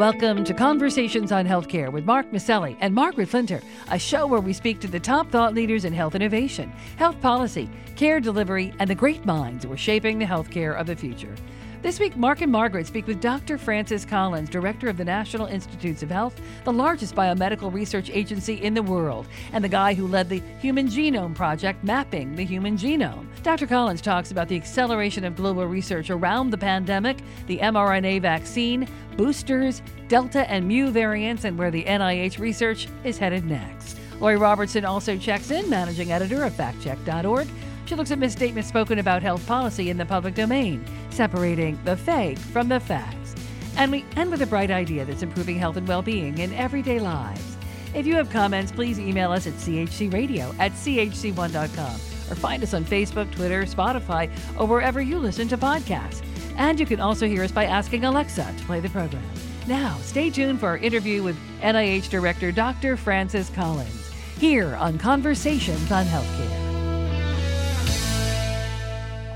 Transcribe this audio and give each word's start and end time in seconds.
Welcome 0.00 0.44
to 0.44 0.54
Conversations 0.54 1.30
on 1.30 1.44
Healthcare 1.44 1.92
with 1.92 2.06
Mark 2.06 2.32
Masselli 2.32 2.74
and 2.80 2.94
Margaret 2.94 3.28
Flinter, 3.28 3.60
a 3.90 3.98
show 3.98 4.26
where 4.26 4.40
we 4.40 4.54
speak 4.54 4.80
to 4.80 4.88
the 4.88 4.98
top 4.98 5.30
thought 5.30 5.52
leaders 5.52 5.84
in 5.84 5.92
health 5.92 6.14
innovation, 6.14 6.70
health 6.96 7.20
policy, 7.20 7.68
care 7.96 8.18
delivery, 8.18 8.72
and 8.78 8.88
the 8.88 8.94
great 8.94 9.26
minds 9.26 9.62
who 9.62 9.72
are 9.74 9.76
shaping 9.76 10.18
the 10.18 10.24
healthcare 10.24 10.74
of 10.74 10.86
the 10.86 10.96
future. 10.96 11.34
This 11.82 11.98
week, 11.98 12.14
Mark 12.14 12.42
and 12.42 12.52
Margaret 12.52 12.86
speak 12.86 13.06
with 13.06 13.22
Dr. 13.22 13.56
Francis 13.56 14.04
Collins, 14.04 14.50
Director 14.50 14.88
of 14.90 14.98
the 14.98 15.04
National 15.04 15.46
Institutes 15.46 16.02
of 16.02 16.10
Health, 16.10 16.38
the 16.64 16.72
largest 16.72 17.14
biomedical 17.14 17.72
research 17.72 18.10
agency 18.10 18.62
in 18.62 18.74
the 18.74 18.82
world, 18.82 19.26
and 19.54 19.64
the 19.64 19.68
guy 19.68 19.94
who 19.94 20.06
led 20.06 20.28
the 20.28 20.42
Human 20.60 20.88
Genome 20.88 21.34
Project 21.34 21.82
mapping 21.82 22.36
the 22.36 22.44
human 22.44 22.76
genome. 22.76 23.24
Dr. 23.42 23.66
Collins 23.66 24.02
talks 24.02 24.30
about 24.30 24.46
the 24.46 24.56
acceleration 24.56 25.24
of 25.24 25.36
global 25.36 25.66
research 25.66 26.10
around 26.10 26.50
the 26.50 26.58
pandemic, 26.58 27.16
the 27.46 27.56
mRNA 27.56 28.20
vaccine, 28.20 28.86
boosters, 29.16 29.80
Delta 30.06 30.48
and 30.50 30.68
Mu 30.68 30.90
variants, 30.90 31.44
and 31.44 31.56
where 31.58 31.70
the 31.70 31.84
NIH 31.84 32.38
research 32.38 32.88
is 33.04 33.16
headed 33.16 33.46
next. 33.46 33.98
Lori 34.20 34.36
Robertson 34.36 34.84
also 34.84 35.16
checks 35.16 35.50
in, 35.50 35.70
managing 35.70 36.12
editor 36.12 36.44
of 36.44 36.52
factcheck.org. 36.52 37.48
She 37.90 37.96
looks 37.96 38.12
at 38.12 38.20
misstatements 38.20 38.68
spoken 38.68 39.00
about 39.00 39.20
health 39.20 39.44
policy 39.48 39.90
in 39.90 39.96
the 39.96 40.06
public 40.06 40.36
domain 40.36 40.84
separating 41.10 41.76
the 41.84 41.96
fake 41.96 42.38
from 42.38 42.68
the 42.68 42.78
facts. 42.78 43.34
And 43.76 43.90
we 43.90 44.04
end 44.14 44.30
with 44.30 44.42
a 44.42 44.46
bright 44.46 44.70
idea 44.70 45.04
that's 45.04 45.24
improving 45.24 45.58
health 45.58 45.76
and 45.76 45.88
well 45.88 46.00
being 46.00 46.38
in 46.38 46.52
everyday 46.52 47.00
lives. 47.00 47.56
If 47.92 48.06
you 48.06 48.14
have 48.14 48.30
comments, 48.30 48.70
please 48.70 49.00
email 49.00 49.32
us 49.32 49.48
at 49.48 49.54
chcradio 49.54 50.56
at 50.60 50.70
chc1.com 50.70 51.94
or 52.30 52.34
find 52.36 52.62
us 52.62 52.74
on 52.74 52.84
Facebook, 52.84 53.28
Twitter, 53.32 53.64
Spotify, 53.64 54.30
or 54.56 54.68
wherever 54.68 55.00
you 55.00 55.18
listen 55.18 55.48
to 55.48 55.58
podcasts. 55.58 56.24
And 56.58 56.78
you 56.78 56.86
can 56.86 57.00
also 57.00 57.26
hear 57.26 57.42
us 57.42 57.50
by 57.50 57.64
asking 57.64 58.04
Alexa 58.04 58.54
to 58.56 58.64
play 58.66 58.78
the 58.78 58.90
program. 58.90 59.28
Now, 59.66 59.96
stay 60.02 60.30
tuned 60.30 60.60
for 60.60 60.68
our 60.68 60.78
interview 60.78 61.24
with 61.24 61.36
NIH 61.60 62.08
Director 62.08 62.52
Dr. 62.52 62.96
Francis 62.96 63.50
Collins 63.50 64.12
here 64.38 64.76
on 64.76 64.96
Conversations 64.96 65.90
on 65.90 66.06
Healthcare. 66.06 66.69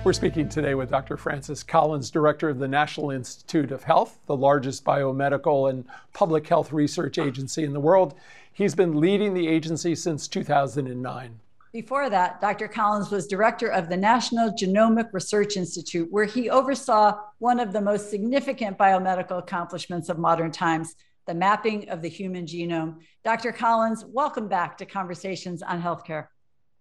We're 0.04 0.12
speaking 0.12 0.50
today 0.50 0.74
with 0.74 0.90
Dr. 0.90 1.16
Francis 1.16 1.62
Collins, 1.62 2.10
Director 2.10 2.50
of 2.50 2.58
the 2.58 2.68
National 2.68 3.10
Institute 3.10 3.72
of 3.72 3.84
Health, 3.84 4.18
the 4.26 4.36
largest 4.36 4.84
biomedical 4.84 5.70
and 5.70 5.86
public 6.12 6.46
health 6.46 6.74
research 6.74 7.16
agency 7.16 7.64
in 7.64 7.72
the 7.72 7.80
world. 7.80 8.14
He's 8.52 8.74
been 8.74 9.00
leading 9.00 9.32
the 9.32 9.48
agency 9.48 9.94
since 9.94 10.28
2009. 10.28 11.40
Before 11.72 12.10
that, 12.10 12.38
Dr. 12.42 12.68
Collins 12.68 13.10
was 13.10 13.26
director 13.26 13.68
of 13.68 13.88
the 13.88 13.96
National 13.96 14.50
Genomic 14.50 15.10
Research 15.14 15.56
Institute, 15.56 16.12
where 16.12 16.26
he 16.26 16.50
oversaw 16.50 17.18
one 17.38 17.58
of 17.58 17.72
the 17.72 17.80
most 17.80 18.10
significant 18.10 18.76
biomedical 18.76 19.38
accomplishments 19.38 20.10
of 20.10 20.18
modern 20.18 20.50
times 20.50 20.96
the 21.26 21.34
mapping 21.34 21.88
of 21.88 22.02
the 22.02 22.08
human 22.08 22.44
genome. 22.44 22.96
Dr. 23.24 23.52
Collins, 23.52 24.04
welcome 24.04 24.48
back 24.48 24.76
to 24.76 24.84
Conversations 24.84 25.62
on 25.62 25.80
Healthcare. 25.80 26.26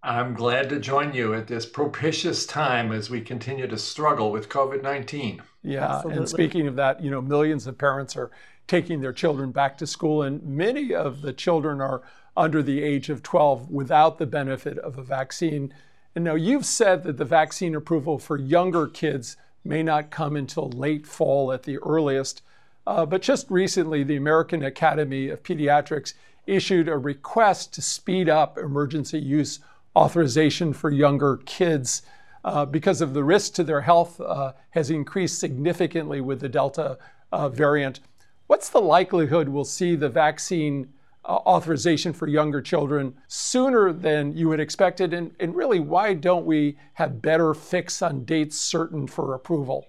I'm 0.06 0.34
glad 0.34 0.68
to 0.70 0.80
join 0.80 1.14
you 1.14 1.34
at 1.34 1.48
this 1.48 1.66
propitious 1.66 2.46
time 2.46 2.92
as 2.92 3.10
we 3.10 3.22
continue 3.22 3.68
to 3.68 3.78
struggle 3.78 4.32
with 4.34 4.50
COVID 4.50 4.84
19. 4.84 5.42
Yeah, 5.64 5.96
Absolutely. 5.96 6.18
and 6.18 6.30
speaking 6.30 6.68
of 6.68 6.76
that, 6.76 7.02
you 7.02 7.10
know, 7.10 7.22
millions 7.22 7.68
of 7.68 7.78
parents 7.78 8.18
are 8.18 8.30
taking 8.68 9.00
their 9.00 9.14
children 9.14 9.52
back 9.52 9.78
to 9.78 9.88
school, 9.88 10.22
and 10.22 10.44
many 10.44 10.94
of 10.94 11.22
the 11.22 11.32
children 11.32 11.80
are 11.80 12.02
under 12.36 12.62
the 12.62 12.84
age 12.84 13.10
of 13.10 13.24
12 13.24 13.72
without 13.72 14.18
the 14.18 14.26
benefit 14.26 14.78
of 14.80 14.98
a 14.98 15.04
vaccine. 15.04 15.74
And 16.16 16.26
now 16.26 16.36
you've 16.36 16.66
said 16.66 17.04
that 17.04 17.16
the 17.16 17.26
vaccine 17.26 17.74
approval 17.74 18.20
for 18.20 18.38
younger 18.38 18.88
kids 18.88 19.38
may 19.64 19.84
not 19.84 20.12
come 20.12 20.36
until 20.36 20.70
late 20.70 21.08
fall 21.08 21.54
at 21.54 21.64
the 21.64 21.78
earliest. 21.78 22.42
Uh, 22.86 23.06
but 23.06 23.22
just 23.22 23.50
recently, 23.50 24.04
the 24.04 24.18
American 24.18 24.64
Academy 24.64 25.30
of 25.30 25.44
Pediatrics 25.44 26.14
issued 26.46 26.90
a 26.90 26.98
request 26.98 27.74
to 27.74 27.82
speed 27.82 28.28
up 28.28 28.58
emergency 28.58 29.20
use 29.20 29.60
authorization 29.96 30.74
for 30.74 30.90
younger 30.90 31.38
kids 31.46 32.02
uh, 32.44 32.66
because 32.66 33.02
of 33.02 33.14
the 33.14 33.24
risk 33.24 33.54
to 33.54 33.64
their 33.64 33.82
health 33.82 34.20
uh, 34.20 34.54
has 34.72 34.90
increased 34.90 35.40
significantly 35.40 36.22
with 36.22 36.40
the 36.40 36.50
Delta 36.50 36.98
uh, 37.32 37.50
variant. 37.50 38.00
What's 38.48 38.70
the 38.70 38.82
likelihood 38.82 39.50
we'll 39.50 39.64
see 39.64 39.96
the 39.96 40.10
vaccine 40.10 40.94
uh, 41.26 41.36
authorization 41.36 42.12
for 42.12 42.28
younger 42.28 42.62
children 42.62 43.16
sooner 43.28 43.94
than 43.94 44.36
you 44.36 44.52
had 44.52 44.60
expected? 44.60 45.14
And, 45.14 45.34
and 45.40 45.56
really, 45.56 45.80
why 45.80 46.14
don't 46.14 46.46
we 46.46 46.78
have 46.94 47.22
better 47.22 47.54
fix 47.54 48.02
on 48.02 48.26
dates 48.26 48.60
certain 48.60 49.08
for 49.08 49.34
approval? 49.34 49.88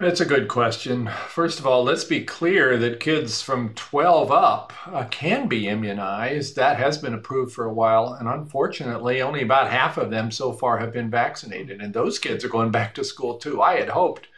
That's 0.00 0.20
a 0.22 0.24
good 0.24 0.48
question. 0.48 1.10
First 1.28 1.58
of 1.58 1.66
all, 1.66 1.84
let's 1.84 2.04
be 2.04 2.24
clear 2.24 2.78
that 2.78 3.00
kids 3.00 3.42
from 3.42 3.74
12 3.74 4.32
up 4.32 4.72
uh, 4.86 5.04
can 5.04 5.46
be 5.46 5.68
immunized. 5.68 6.56
That 6.56 6.78
has 6.78 6.96
been 6.96 7.12
approved 7.12 7.52
for 7.52 7.66
a 7.66 7.72
while. 7.72 8.14
And 8.14 8.26
unfortunately, 8.26 9.20
only 9.20 9.42
about 9.42 9.70
half 9.70 9.98
of 9.98 10.10
them 10.10 10.30
so 10.30 10.54
far 10.54 10.78
have 10.78 10.94
been 10.94 11.10
vaccinated. 11.10 11.82
And 11.82 11.92
those 11.92 12.18
kids 12.18 12.42
are 12.46 12.48
going 12.48 12.70
back 12.70 12.94
to 12.94 13.04
school 13.04 13.36
too. 13.36 13.60
I 13.60 13.74
had 13.74 13.90
hoped 13.90 14.28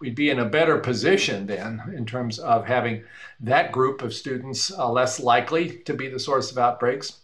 we'd 0.00 0.16
be 0.16 0.28
in 0.28 0.40
a 0.40 0.44
better 0.44 0.78
position 0.78 1.46
then 1.46 1.80
in 1.96 2.04
terms 2.04 2.40
of 2.40 2.66
having 2.66 3.04
that 3.38 3.70
group 3.70 4.02
of 4.02 4.12
students 4.12 4.76
uh, 4.76 4.90
less 4.90 5.20
likely 5.20 5.78
to 5.84 5.94
be 5.94 6.08
the 6.08 6.18
source 6.18 6.50
of 6.50 6.58
outbreaks. 6.58 7.20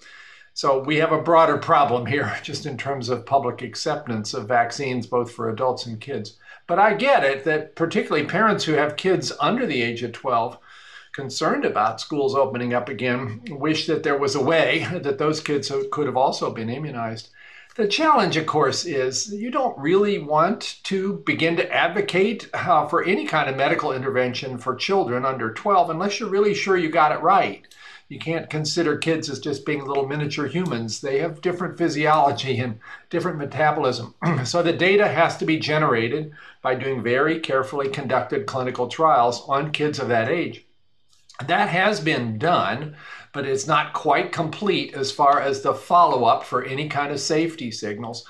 So 0.55 0.79
we 0.79 0.99
have 0.99 1.11
a 1.11 1.21
broader 1.21 1.59
problem 1.59 2.07
here 2.07 2.37
just 2.45 2.65
in 2.65 2.77
terms 2.77 3.09
of 3.09 3.27
public 3.27 3.61
acceptance 3.61 4.35
of 4.35 4.47
vaccines, 4.47 5.09
both 5.09 5.33
for 5.33 5.51
adults 5.51 5.85
and 5.87 6.01
kids. 6.01 6.37
But 6.69 6.79
I 6.79 6.95
get 6.95 7.25
it 7.25 7.45
that 7.45 7.75
particularly 7.75 8.27
parents 8.27 8.65
who 8.65 8.75
have 8.75 8.97
kids 8.97 9.33
under 9.41 9.67
the 9.67 9.83
age 9.83 10.03
of 10.03 10.13
12 10.13 10.59
concerned 11.13 11.65
about 11.65 12.01
schools 12.01 12.35
opening 12.35 12.75
up 12.75 12.89
again 12.91 13.41
wish 13.49 13.87
that 13.87 14.03
there 14.05 14.19
was 14.19 14.37
a 14.37 14.45
way 14.45 14.87
that 14.93 15.19
those 15.19 15.41
kids 15.41 15.73
could 15.91 16.07
have 16.07 16.17
also 16.17 16.53
been 16.53 16.69
immunized. 16.69 17.31
The 17.77 17.89
challenge, 17.89 18.37
of 18.37 18.45
course, 18.47 18.85
is 18.85 19.33
you 19.33 19.51
don't 19.51 19.79
really 19.79 20.19
want 20.19 20.81
to 20.85 21.23
begin 21.25 21.57
to 21.57 21.73
advocate 21.73 22.51
uh, 22.53 22.87
for 22.87 23.03
any 23.03 23.25
kind 23.25 23.49
of 23.49 23.57
medical 23.57 23.93
intervention 23.93 24.59
for 24.59 24.75
children 24.75 25.25
under 25.25 25.55
12 25.55 25.89
unless 25.89 26.21
you're 26.21 26.29
really 26.29 26.55
sure 26.55 26.77
you 26.77 26.91
got 26.91 27.13
it 27.13 27.23
right 27.23 27.67
you 28.09 28.19
can't 28.19 28.49
consider 28.49 28.97
kids 28.97 29.29
as 29.29 29.39
just 29.39 29.67
being 29.67 29.85
little 29.85 30.09
miniature 30.09 30.47
humans. 30.47 31.01
They 31.01 31.19
have 31.19 31.43
different 31.43 31.77
physiology 31.77 32.59
and 32.59 32.81
different 33.11 33.37
metabolism. 33.37 34.15
so 34.45 34.63
the 34.63 34.73
data 34.73 35.09
has 35.09 35.37
to 35.39 35.45
be 35.45 35.59
generated 35.59 36.33
by 36.63 36.75
doing 36.75 37.03
very 37.03 37.39
carefully 37.39 37.89
conducted 37.91 38.47
clinical 38.47 38.89
trials 38.89 39.43
on 39.47 39.73
kids 39.73 39.99
of 39.99 40.09
that 40.09 40.31
age. 40.31 40.65
That 41.47 41.69
has 41.69 42.01
been 42.01 42.39
done, 42.39 42.97
but 43.35 43.47
it's 43.47 43.67
not 43.67 43.93
quite 43.93 44.33
complete 44.33 44.95
as 44.95 45.13
far 45.13 45.41
as 45.41 45.61
the 45.61 45.75
follow 45.75 46.25
up 46.25 46.45
for 46.45 46.65
any 46.65 46.89
kind 46.89 47.13
of 47.13 47.21
safety 47.21 47.71
signals. 47.71 48.27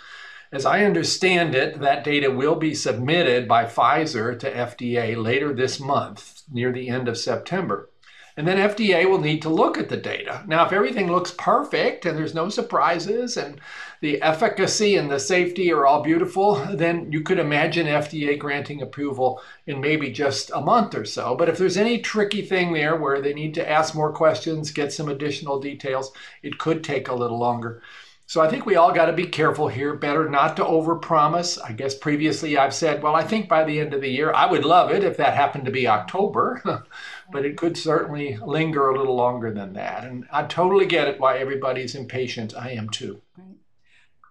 As 0.51 0.67
I 0.67 0.85
understand 0.85 1.55
it, 1.55 1.81
that 1.81 2.05
data 2.05 2.31
will 2.31 2.57
be 2.57 2.75
submitted 2.75 3.47
by 3.47 3.65
Pfizer 3.65 4.39
to 4.41 4.51
FDA 4.51 5.23
later 5.23 5.55
this 5.55 5.79
month, 5.79 6.43
near 6.51 6.73
the 6.73 6.89
end 6.89 7.07
of 7.07 7.17
September. 7.17 7.91
And 8.39 8.47
then 8.47 8.57
FDA 8.57 9.05
will 9.05 9.19
need 9.19 9.43
to 9.43 9.49
look 9.49 9.79
at 9.79 9.89
the 9.89 9.97
data. 9.97 10.45
Now, 10.47 10.65
if 10.65 10.73
everything 10.73 11.11
looks 11.11 11.35
perfect 11.37 12.07
and 12.07 12.17
there's 12.17 12.37
no 12.37 12.49
surprises 12.49 13.37
and 13.37 13.61
the 14.01 14.23
efficacy 14.23 14.95
and 14.95 15.11
the 15.11 15.19
safety 15.19 15.73
are 15.73 15.85
all 15.85 16.05
beautiful, 16.05 16.55
then 16.73 17.11
you 17.11 17.23
could 17.23 17.41
imagine 17.41 17.89
FDA 17.89 18.39
granting 18.39 18.81
approval 18.81 19.43
in 19.67 19.81
maybe 19.81 20.13
just 20.13 20.53
a 20.55 20.61
month 20.61 20.95
or 20.95 21.05
so. 21.05 21.35
But 21.35 21.49
if 21.49 21.59
there's 21.59 21.77
any 21.77 21.99
tricky 21.99 22.43
thing 22.43 22.73
there 22.73 22.95
where 22.95 23.21
they 23.21 23.35
need 23.35 23.55
to 23.55 23.69
ask 23.69 23.97
more 23.97 24.13
questions, 24.13 24.71
get 24.71 24.93
some 24.93 25.09
additional 25.09 25.59
details, 25.59 26.13
it 26.45 26.59
could 26.59 26.85
take 26.85 27.09
a 27.09 27.17
little 27.17 27.41
longer. 27.41 27.83
So 28.29 28.43
I 28.43 28.51
think 28.51 28.67
we 28.67 28.77
all 28.77 28.93
got 28.93 29.07
to 29.07 29.15
be 29.15 29.27
careful 29.27 29.69
here. 29.69 29.95
Better 29.95 30.29
not 30.29 30.55
to 30.59 30.63
overpromise. 30.63 31.59
I 31.65 31.73
guess 31.73 31.95
previously 31.95 32.59
I've 32.59 32.75
said, 32.75 33.03
well, 33.03 33.17
I 33.17 33.25
think 33.25 33.49
by 33.49 33.65
the 33.65 33.81
end 33.81 33.95
of 33.95 34.03
the 34.03 34.11
year, 34.11 34.35
I 34.35 34.45
would 34.45 34.67
love 34.67 34.91
it 34.91 35.03
if 35.03 35.17
that 35.17 35.33
happened 35.33 35.65
to 35.65 35.71
be 35.71 35.89
October. 35.89 36.63
but 37.31 37.45
it 37.45 37.57
could 37.57 37.77
certainly 37.77 38.39
linger 38.45 38.89
a 38.89 38.99
little 38.99 39.15
longer 39.15 39.53
than 39.53 39.73
that. 39.75 40.05
And 40.05 40.27
I 40.33 40.45
totally 40.45 40.87
get 40.87 41.09
it 41.09 41.21
why 41.21 41.39
everybody's 41.39 41.95
impatient. 41.95 42.55
I 42.57 42.71
am 42.71 42.89
too. 42.89 43.21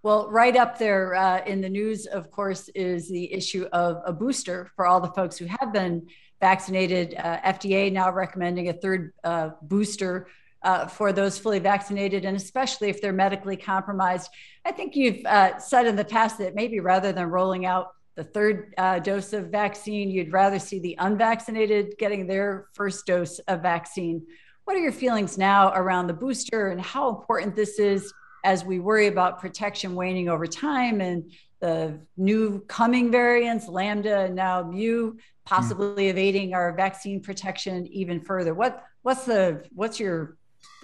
Well, 0.03 0.29
right 0.29 0.55
up 0.55 0.77
there 0.77 1.15
uh, 1.15 1.43
in 1.45 1.61
the 1.61 1.69
news, 1.69 2.05
of 2.05 2.31
course, 2.31 2.69
is 2.69 3.09
the 3.09 3.31
issue 3.33 3.67
of 3.73 4.01
a 4.05 4.13
booster 4.13 4.71
for 4.75 4.85
all 4.85 5.01
the 5.01 5.11
folks 5.11 5.37
who 5.37 5.45
have 5.45 5.73
been 5.73 6.07
vaccinated. 6.39 7.15
Uh, 7.17 7.39
FDA 7.41 7.91
now 7.91 8.11
recommending 8.11 8.69
a 8.69 8.73
third 8.73 9.13
uh, 9.23 9.49
booster 9.63 10.27
uh, 10.63 10.87
for 10.87 11.11
those 11.11 11.37
fully 11.37 11.59
vaccinated, 11.59 12.25
and 12.25 12.37
especially 12.37 12.89
if 12.89 13.01
they're 13.01 13.13
medically 13.13 13.57
compromised. 13.57 14.29
I 14.65 14.71
think 14.71 14.95
you've 14.95 15.25
uh, 15.25 15.59
said 15.59 15.87
in 15.87 15.95
the 15.95 16.05
past 16.05 16.37
that 16.39 16.55
maybe 16.55 16.79
rather 16.79 17.11
than 17.11 17.27
rolling 17.27 17.65
out 17.65 17.87
the 18.17 18.23
third 18.23 18.73
uh, 18.79 18.97
dose 18.97 19.31
of 19.31 19.49
vaccine, 19.49 20.09
you'd 20.09 20.33
rather 20.33 20.57
see 20.57 20.79
the 20.79 20.95
unvaccinated 20.99 21.93
getting 21.99 22.25
their 22.25 22.67
first 22.73 23.05
dose 23.05 23.37
of 23.47 23.61
vaccine. 23.61 24.25
What 24.65 24.75
are 24.75 24.79
your 24.79 24.91
feelings 24.91 25.37
now 25.37 25.71
around 25.73 26.07
the 26.07 26.13
booster 26.13 26.69
and 26.69 26.81
how 26.81 27.09
important 27.09 27.55
this 27.55 27.77
is 27.77 28.11
as 28.43 28.65
we 28.65 28.79
worry 28.79 29.05
about 29.05 29.39
protection 29.39 29.93
waning 29.93 30.29
over 30.29 30.47
time 30.47 30.99
and 30.99 31.31
the 31.59 31.99
new 32.17 32.59
coming 32.67 33.11
variants, 33.11 33.67
Lambda 33.67 34.21
and 34.21 34.35
now 34.35 34.63
Mu, 34.63 35.13
possibly 35.45 36.05
mm. 36.05 36.09
evading 36.09 36.53
our 36.55 36.75
vaccine 36.75 37.21
protection 37.21 37.85
even 37.87 38.19
further. 38.19 38.53
What 38.53 38.83
what's 39.03 39.25
the 39.25 39.63
what's 39.73 39.99
your 39.99 40.37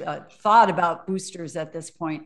uh, 0.05 0.21
thought 0.41 0.69
about 0.69 1.07
boosters 1.07 1.55
at 1.55 1.71
this 1.71 1.89
point? 1.89 2.23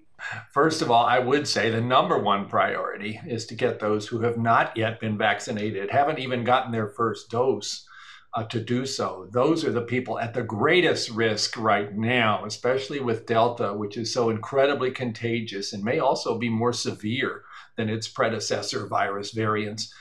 First 0.51 0.81
of 0.81 0.89
all, 0.89 1.05
I 1.05 1.19
would 1.19 1.47
say 1.47 1.69
the 1.69 1.81
number 1.81 2.17
one 2.17 2.47
priority 2.47 3.19
is 3.27 3.45
to 3.47 3.55
get 3.55 3.79
those 3.79 4.07
who 4.07 4.21
have 4.21 4.37
not 4.37 4.75
yet 4.75 4.99
been 4.99 5.17
vaccinated, 5.17 5.91
haven't 5.91 6.19
even 6.19 6.43
gotten 6.43 6.71
their 6.71 6.87
first 6.87 7.29
dose, 7.29 7.87
uh, 8.33 8.43
to 8.43 8.59
do 8.59 8.85
so. 8.85 9.27
Those 9.31 9.65
are 9.65 9.71
the 9.71 9.81
people 9.81 10.19
at 10.19 10.33
the 10.33 10.43
greatest 10.43 11.09
risk 11.09 11.57
right 11.57 11.93
now, 11.95 12.45
especially 12.45 12.99
with 12.99 13.25
Delta, 13.25 13.73
which 13.73 13.97
is 13.97 14.13
so 14.13 14.29
incredibly 14.29 14.91
contagious 14.91 15.73
and 15.73 15.83
may 15.83 15.99
also 15.99 16.37
be 16.37 16.49
more 16.49 16.73
severe 16.73 17.43
than 17.77 17.89
its 17.89 18.07
predecessor 18.07 18.85
virus 18.87 19.31
variants. 19.31 19.93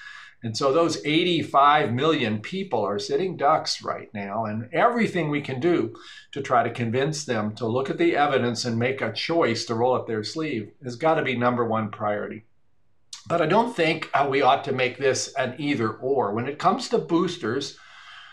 And 0.42 0.56
so 0.56 0.72
those 0.72 1.04
85 1.04 1.92
million 1.92 2.40
people 2.40 2.84
are 2.84 2.98
sitting 2.98 3.36
ducks 3.36 3.82
right 3.82 4.08
now, 4.12 4.44
and 4.44 4.68
everything 4.72 5.28
we 5.30 5.40
can 5.40 5.60
do 5.60 5.94
to 6.32 6.42
try 6.42 6.62
to 6.62 6.70
convince 6.70 7.24
them 7.24 7.54
to 7.56 7.66
look 7.66 7.90
at 7.90 7.98
the 7.98 8.16
evidence 8.16 8.64
and 8.64 8.78
make 8.78 9.00
a 9.00 9.12
choice 9.12 9.64
to 9.64 9.74
roll 9.74 9.94
up 9.94 10.06
their 10.06 10.22
sleeve 10.22 10.70
has 10.84 10.96
got 10.96 11.14
to 11.14 11.22
be 11.22 11.36
number 11.36 11.64
one 11.64 11.90
priority. 11.90 12.44
But 13.28 13.42
I 13.42 13.46
don't 13.46 13.74
think 13.74 14.08
uh, 14.14 14.28
we 14.30 14.42
ought 14.42 14.62
to 14.64 14.72
make 14.72 14.98
this 14.98 15.34
an 15.34 15.56
either 15.58 15.90
or. 15.90 16.32
When 16.32 16.46
it 16.46 16.60
comes 16.60 16.88
to 16.90 16.98
boosters, 16.98 17.76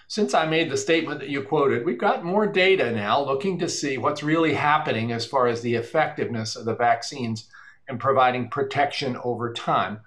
since 0.08 0.36
I 0.36 0.46
made 0.46 0.70
the 0.70 0.78
statement 0.78 1.20
that 1.22 1.30
you 1.30 1.42
quoted, 1.42 1.86
we've 1.86 1.98
got 1.98 2.24
more 2.24 2.46
data 2.46 2.92
now 2.92 3.24
looking 3.24 3.58
to 3.60 3.70
see 3.70 3.98
what's 3.98 4.22
really 4.22 4.54
happening 4.54 5.12
as 5.12 5.26
far 5.26 5.48
as 5.48 5.62
the 5.62 5.74
effectiveness 5.74 6.56
of 6.56 6.66
the 6.66 6.76
vaccines 6.76 7.50
and 7.88 8.00
providing 8.00 8.50
protection 8.50 9.18
over 9.24 9.52
time. 9.52 10.02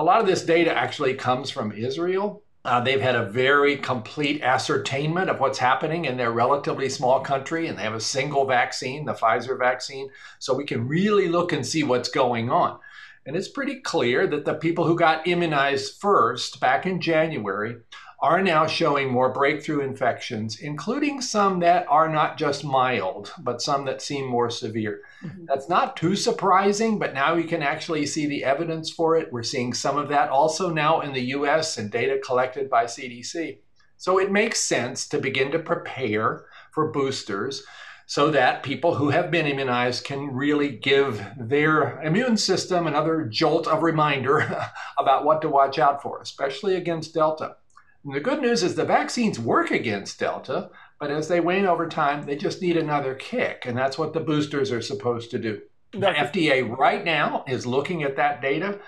A 0.00 0.10
lot 0.10 0.22
of 0.22 0.26
this 0.26 0.42
data 0.42 0.74
actually 0.74 1.12
comes 1.12 1.50
from 1.50 1.72
Israel. 1.72 2.42
Uh, 2.64 2.80
they've 2.80 3.02
had 3.02 3.16
a 3.16 3.28
very 3.28 3.76
complete 3.76 4.40
ascertainment 4.40 5.28
of 5.28 5.40
what's 5.40 5.58
happening 5.58 6.06
in 6.06 6.16
their 6.16 6.30
relatively 6.30 6.88
small 6.88 7.20
country, 7.20 7.66
and 7.66 7.76
they 7.76 7.82
have 7.82 7.92
a 7.92 8.00
single 8.00 8.46
vaccine, 8.46 9.04
the 9.04 9.12
Pfizer 9.12 9.58
vaccine. 9.58 10.08
So 10.38 10.54
we 10.54 10.64
can 10.64 10.88
really 10.88 11.28
look 11.28 11.52
and 11.52 11.66
see 11.66 11.84
what's 11.84 12.08
going 12.08 12.48
on. 12.50 12.78
And 13.26 13.36
it's 13.36 13.48
pretty 13.48 13.80
clear 13.80 14.26
that 14.26 14.46
the 14.46 14.54
people 14.54 14.86
who 14.86 14.96
got 14.96 15.28
immunized 15.28 16.00
first 16.00 16.60
back 16.60 16.86
in 16.86 17.02
January 17.02 17.76
are 18.22 18.42
now 18.42 18.66
showing 18.66 19.10
more 19.10 19.32
breakthrough 19.32 19.80
infections, 19.80 20.60
including 20.60 21.22
some 21.22 21.60
that 21.60 21.86
are 21.88 22.08
not 22.08 22.36
just 22.36 22.64
mild, 22.64 23.32
but 23.38 23.62
some 23.62 23.86
that 23.86 24.02
seem 24.02 24.26
more 24.26 24.50
severe. 24.50 25.00
Mm-hmm. 25.24 25.46
That's 25.46 25.70
not 25.70 25.96
too 25.96 26.14
surprising, 26.14 26.98
but 26.98 27.14
now 27.14 27.34
we 27.34 27.44
can 27.44 27.62
actually 27.62 28.04
see 28.04 28.26
the 28.26 28.44
evidence 28.44 28.90
for 28.90 29.16
it. 29.16 29.32
We're 29.32 29.42
seeing 29.42 29.72
some 29.72 29.96
of 29.96 30.08
that 30.08 30.28
also 30.28 30.70
now 30.70 31.00
in 31.00 31.14
the 31.14 31.32
US 31.36 31.78
and 31.78 31.90
data 31.90 32.20
collected 32.22 32.68
by 32.68 32.84
CDC. 32.84 33.58
So 33.96 34.18
it 34.18 34.30
makes 34.30 34.60
sense 34.60 35.08
to 35.08 35.18
begin 35.18 35.50
to 35.52 35.58
prepare 35.58 36.44
for 36.72 36.92
boosters 36.92 37.64
so 38.06 38.30
that 38.32 38.62
people 38.62 38.94
who 38.94 39.10
have 39.10 39.30
been 39.30 39.46
immunized 39.46 40.04
can 40.04 40.34
really 40.34 40.68
give 40.68 41.24
their 41.38 42.02
immune 42.02 42.36
system 42.36 42.86
another 42.86 43.24
jolt 43.24 43.68
of 43.68 43.82
reminder 43.82 44.66
about 44.98 45.24
what 45.24 45.40
to 45.42 45.48
watch 45.48 45.78
out 45.78 46.02
for, 46.02 46.20
especially 46.20 46.74
against 46.74 47.14
Delta. 47.14 47.56
And 48.04 48.14
the 48.14 48.20
good 48.20 48.40
news 48.40 48.62
is 48.62 48.74
the 48.74 48.84
vaccines 48.84 49.38
work 49.38 49.70
against 49.70 50.18
Delta, 50.18 50.70
but 50.98 51.10
as 51.10 51.28
they 51.28 51.40
wane 51.40 51.66
over 51.66 51.88
time, 51.88 52.24
they 52.24 52.36
just 52.36 52.62
need 52.62 52.76
another 52.76 53.14
kick. 53.14 53.64
And 53.66 53.76
that's 53.76 53.98
what 53.98 54.14
the 54.14 54.20
boosters 54.20 54.72
are 54.72 54.80
supposed 54.80 55.30
to 55.32 55.38
do. 55.38 55.60
The 55.92 56.12
FDA 56.12 56.76
right 56.76 57.04
now 57.04 57.44
is 57.46 57.66
looking 57.66 58.02
at 58.02 58.16
that 58.16 58.40
data. 58.40 58.80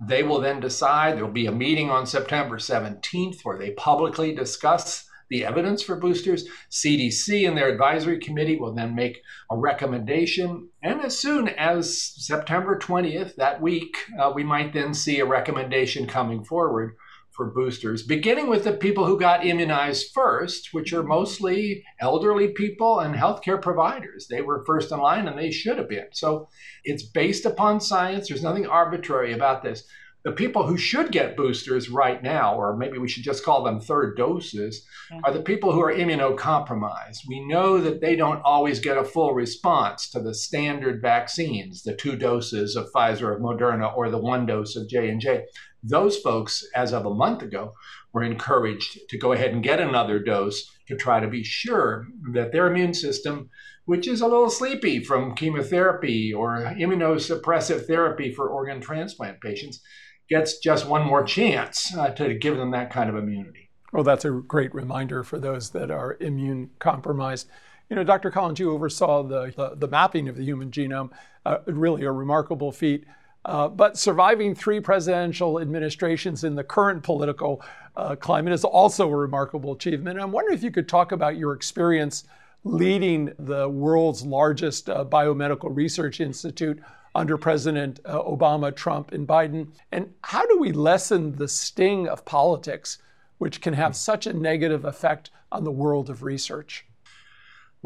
They 0.00 0.22
will 0.22 0.40
then 0.40 0.60
decide. 0.60 1.16
There'll 1.16 1.30
be 1.30 1.46
a 1.46 1.52
meeting 1.52 1.90
on 1.90 2.06
September 2.06 2.56
17th 2.56 3.44
where 3.44 3.58
they 3.58 3.70
publicly 3.72 4.34
discuss 4.34 5.08
the 5.28 5.44
evidence 5.44 5.82
for 5.82 5.96
boosters. 5.96 6.48
CDC 6.70 7.46
and 7.46 7.56
their 7.56 7.68
advisory 7.68 8.18
committee 8.18 8.56
will 8.56 8.74
then 8.74 8.94
make 8.94 9.22
a 9.50 9.56
recommendation. 9.56 10.68
And 10.82 11.00
as 11.02 11.18
soon 11.18 11.48
as 11.48 12.00
September 12.24 12.78
20th, 12.78 13.36
that 13.36 13.60
week, 13.60 13.96
uh, 14.18 14.32
we 14.34 14.44
might 14.44 14.72
then 14.72 14.94
see 14.94 15.20
a 15.20 15.26
recommendation 15.26 16.06
coming 16.06 16.44
forward 16.44 16.96
for 17.36 17.50
boosters, 17.50 18.02
beginning 18.02 18.48
with 18.48 18.64
the 18.64 18.72
people 18.72 19.04
who 19.04 19.20
got 19.20 19.46
immunized 19.46 20.10
first, 20.14 20.70
which 20.72 20.92
are 20.92 21.02
mostly 21.02 21.84
elderly 22.00 22.48
people 22.48 23.00
and 23.00 23.14
healthcare 23.14 23.60
providers. 23.60 24.26
They 24.28 24.40
were 24.40 24.64
first 24.64 24.90
in 24.90 24.98
line 24.98 25.28
and 25.28 25.38
they 25.38 25.50
should 25.50 25.78
have 25.78 25.88
been. 25.88 26.08
So 26.12 26.48
it's 26.82 27.02
based 27.02 27.44
upon 27.44 27.80
science. 27.80 28.28
There's 28.28 28.42
nothing 28.42 28.66
arbitrary 28.66 29.32
about 29.32 29.62
this. 29.62 29.84
The 30.24 30.32
people 30.32 30.66
who 30.66 30.76
should 30.76 31.12
get 31.12 31.36
boosters 31.36 31.88
right 31.88 32.20
now, 32.20 32.56
or 32.56 32.76
maybe 32.76 32.98
we 32.98 33.06
should 33.06 33.22
just 33.22 33.44
call 33.44 33.62
them 33.62 33.80
third 33.80 34.16
doses, 34.16 34.84
mm. 35.12 35.20
are 35.22 35.32
the 35.32 35.42
people 35.42 35.70
who 35.70 35.80
are 35.80 35.94
immunocompromised. 35.94 37.18
We 37.28 37.46
know 37.46 37.78
that 37.80 38.00
they 38.00 38.16
don't 38.16 38.42
always 38.44 38.80
get 38.80 38.98
a 38.98 39.04
full 39.04 39.34
response 39.34 40.10
to 40.10 40.20
the 40.20 40.34
standard 40.34 41.00
vaccines, 41.00 41.84
the 41.84 41.94
two 41.94 42.16
doses 42.16 42.74
of 42.74 42.90
Pfizer 42.92 43.36
or 43.36 43.38
Moderna 43.38 43.96
or 43.96 44.10
the 44.10 44.18
one 44.18 44.46
dose 44.46 44.74
of 44.74 44.88
J&J 44.88 45.44
those 45.88 46.18
folks, 46.18 46.64
as 46.74 46.92
of 46.92 47.06
a 47.06 47.14
month 47.14 47.42
ago, 47.42 47.72
were 48.12 48.22
encouraged 48.22 48.98
to 49.08 49.18
go 49.18 49.32
ahead 49.32 49.52
and 49.52 49.62
get 49.62 49.80
another 49.80 50.18
dose 50.18 50.70
to 50.88 50.96
try 50.96 51.20
to 51.20 51.28
be 51.28 51.44
sure 51.44 52.06
that 52.32 52.52
their 52.52 52.66
immune 52.66 52.94
system, 52.94 53.50
which 53.84 54.08
is 54.08 54.20
a 54.20 54.26
little 54.26 54.50
sleepy 54.50 55.02
from 55.02 55.34
chemotherapy 55.34 56.32
or 56.32 56.74
immunosuppressive 56.78 57.86
therapy 57.86 58.32
for 58.32 58.48
organ 58.48 58.80
transplant 58.80 59.40
patients, 59.40 59.80
gets 60.28 60.58
just 60.58 60.86
one 60.86 61.06
more 61.06 61.22
chance 61.22 61.94
uh, 61.96 62.10
to 62.10 62.34
give 62.34 62.56
them 62.56 62.72
that 62.72 62.90
kind 62.90 63.08
of 63.08 63.16
immunity. 63.16 63.70
Well, 63.92 64.04
that's 64.04 64.24
a 64.24 64.30
great 64.30 64.74
reminder 64.74 65.22
for 65.22 65.38
those 65.38 65.70
that 65.70 65.90
are 65.90 66.16
immune 66.20 66.70
compromised. 66.78 67.48
You 67.88 67.96
know, 67.96 68.04
Dr. 68.04 68.30
Collins, 68.30 68.58
you 68.58 68.72
oversaw 68.72 69.22
the, 69.22 69.52
the, 69.56 69.76
the 69.76 69.88
mapping 69.88 70.28
of 70.28 70.36
the 70.36 70.42
human 70.42 70.70
genome, 70.70 71.10
uh, 71.44 71.58
really 71.66 72.02
a 72.04 72.10
remarkable 72.10 72.72
feat. 72.72 73.04
Uh, 73.46 73.68
but 73.68 73.96
surviving 73.96 74.56
three 74.56 74.80
presidential 74.80 75.60
administrations 75.60 76.42
in 76.42 76.56
the 76.56 76.64
current 76.64 77.04
political 77.04 77.62
uh, 77.96 78.16
climate 78.16 78.52
is 78.52 78.64
also 78.64 79.08
a 79.08 79.16
remarkable 79.16 79.72
achievement. 79.72 80.16
And 80.16 80.24
I'm 80.24 80.32
wondering 80.32 80.58
if 80.58 80.64
you 80.64 80.72
could 80.72 80.88
talk 80.88 81.12
about 81.12 81.36
your 81.36 81.52
experience 81.52 82.24
leading 82.64 83.32
the 83.38 83.68
world's 83.68 84.26
largest 84.26 84.90
uh, 84.90 85.04
biomedical 85.04 85.74
research 85.74 86.20
institute 86.20 86.82
under 87.14 87.38
President 87.38 88.00
uh, 88.04 88.20
Obama, 88.20 88.74
Trump, 88.74 89.12
and 89.12 89.28
Biden. 89.28 89.68
And 89.92 90.12
how 90.24 90.44
do 90.44 90.58
we 90.58 90.72
lessen 90.72 91.36
the 91.36 91.46
sting 91.46 92.08
of 92.08 92.24
politics, 92.24 92.98
which 93.38 93.60
can 93.60 93.74
have 93.74 93.94
such 93.94 94.26
a 94.26 94.32
negative 94.32 94.84
effect 94.84 95.30
on 95.52 95.62
the 95.62 95.70
world 95.70 96.10
of 96.10 96.24
research? 96.24 96.84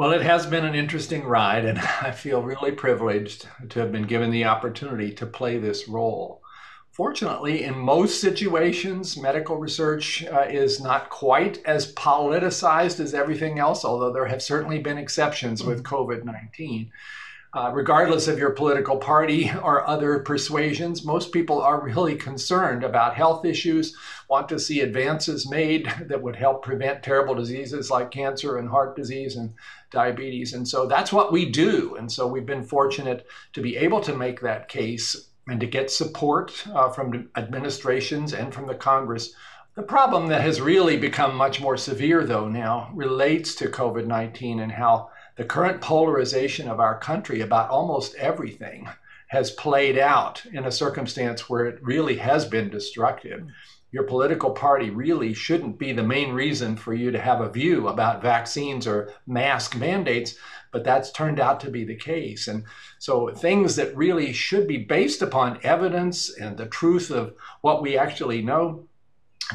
Well, 0.00 0.12
it 0.12 0.22
has 0.22 0.46
been 0.46 0.64
an 0.64 0.74
interesting 0.74 1.24
ride, 1.24 1.66
and 1.66 1.78
I 2.00 2.12
feel 2.12 2.40
really 2.40 2.72
privileged 2.72 3.46
to 3.68 3.80
have 3.80 3.92
been 3.92 4.04
given 4.04 4.30
the 4.30 4.46
opportunity 4.46 5.12
to 5.12 5.26
play 5.26 5.58
this 5.58 5.88
role. 5.88 6.40
Fortunately, 6.90 7.64
in 7.64 7.76
most 7.76 8.18
situations, 8.18 9.18
medical 9.18 9.58
research 9.58 10.24
uh, 10.24 10.46
is 10.48 10.80
not 10.80 11.10
quite 11.10 11.62
as 11.66 11.92
politicized 11.92 12.98
as 12.98 13.12
everything 13.12 13.58
else, 13.58 13.84
although 13.84 14.10
there 14.10 14.24
have 14.24 14.40
certainly 14.40 14.78
been 14.78 14.96
exceptions 14.96 15.62
with 15.62 15.82
mm-hmm. 15.82 15.94
COVID 15.94 16.24
19. 16.24 16.90
Uh, 17.52 17.70
regardless 17.74 18.26
of 18.26 18.38
your 18.38 18.52
political 18.52 18.96
party 18.96 19.50
or 19.62 19.86
other 19.86 20.20
persuasions, 20.20 21.04
most 21.04 21.30
people 21.30 21.60
are 21.60 21.84
really 21.84 22.16
concerned 22.16 22.84
about 22.84 23.16
health 23.16 23.44
issues, 23.44 23.94
want 24.30 24.48
to 24.48 24.58
see 24.60 24.80
advances 24.80 25.50
made 25.50 25.92
that 26.06 26.22
would 26.22 26.36
help 26.36 26.62
prevent 26.62 27.02
terrible 27.02 27.34
diseases 27.34 27.90
like 27.90 28.12
cancer 28.12 28.58
and 28.58 28.68
heart 28.68 28.94
disease 28.96 29.36
and 29.36 29.52
diabetes. 29.90 30.54
And 30.54 30.66
so 30.66 30.86
that's 30.86 31.12
what 31.12 31.32
we 31.32 31.50
do. 31.50 31.96
And 31.96 32.10
so 32.10 32.28
we've 32.28 32.46
been 32.46 32.62
fortunate 32.62 33.26
to 33.52 33.60
be 33.60 33.76
able 33.76 34.00
to 34.02 34.14
make 34.14 34.40
that 34.40 34.68
case 34.68 35.28
and 35.48 35.58
to 35.58 35.66
get 35.66 35.90
support 35.90 36.64
uh, 36.72 36.90
from 36.90 37.28
administrations 37.36 38.32
and 38.32 38.54
from 38.54 38.68
the 38.68 38.74
Congress. 38.74 39.34
The 39.74 39.82
problem 39.82 40.28
that 40.28 40.42
has 40.42 40.60
really 40.60 40.96
become 40.96 41.34
much 41.34 41.60
more 41.60 41.76
severe, 41.76 42.24
though, 42.24 42.48
now 42.48 42.90
relates 42.94 43.54
to 43.56 43.68
COVID 43.68 44.06
19 44.06 44.60
and 44.60 44.72
how 44.72 45.10
the 45.36 45.44
current 45.44 45.80
polarization 45.80 46.68
of 46.68 46.78
our 46.78 46.98
country 46.98 47.40
about 47.40 47.70
almost 47.70 48.14
everything 48.16 48.88
has 49.28 49.50
played 49.52 49.96
out 49.96 50.44
in 50.52 50.64
a 50.64 50.72
circumstance 50.72 51.48
where 51.48 51.66
it 51.66 51.82
really 51.82 52.16
has 52.16 52.44
been 52.44 52.68
destructive. 52.68 53.46
Your 53.92 54.04
political 54.04 54.50
party 54.50 54.90
really 54.90 55.34
shouldn't 55.34 55.78
be 55.78 55.92
the 55.92 56.02
main 56.02 56.32
reason 56.32 56.76
for 56.76 56.94
you 56.94 57.10
to 57.10 57.20
have 57.20 57.40
a 57.40 57.50
view 57.50 57.88
about 57.88 58.22
vaccines 58.22 58.86
or 58.86 59.12
mask 59.26 59.76
mandates, 59.76 60.36
but 60.72 60.84
that's 60.84 61.10
turned 61.10 61.40
out 61.40 61.60
to 61.60 61.70
be 61.70 61.84
the 61.84 61.96
case. 61.96 62.46
And 62.46 62.64
so 62.98 63.30
things 63.30 63.76
that 63.76 63.96
really 63.96 64.32
should 64.32 64.68
be 64.68 64.78
based 64.78 65.22
upon 65.22 65.58
evidence 65.64 66.30
and 66.30 66.56
the 66.56 66.66
truth 66.66 67.10
of 67.10 67.34
what 67.62 67.82
we 67.82 67.98
actually 67.98 68.42
know 68.42 68.86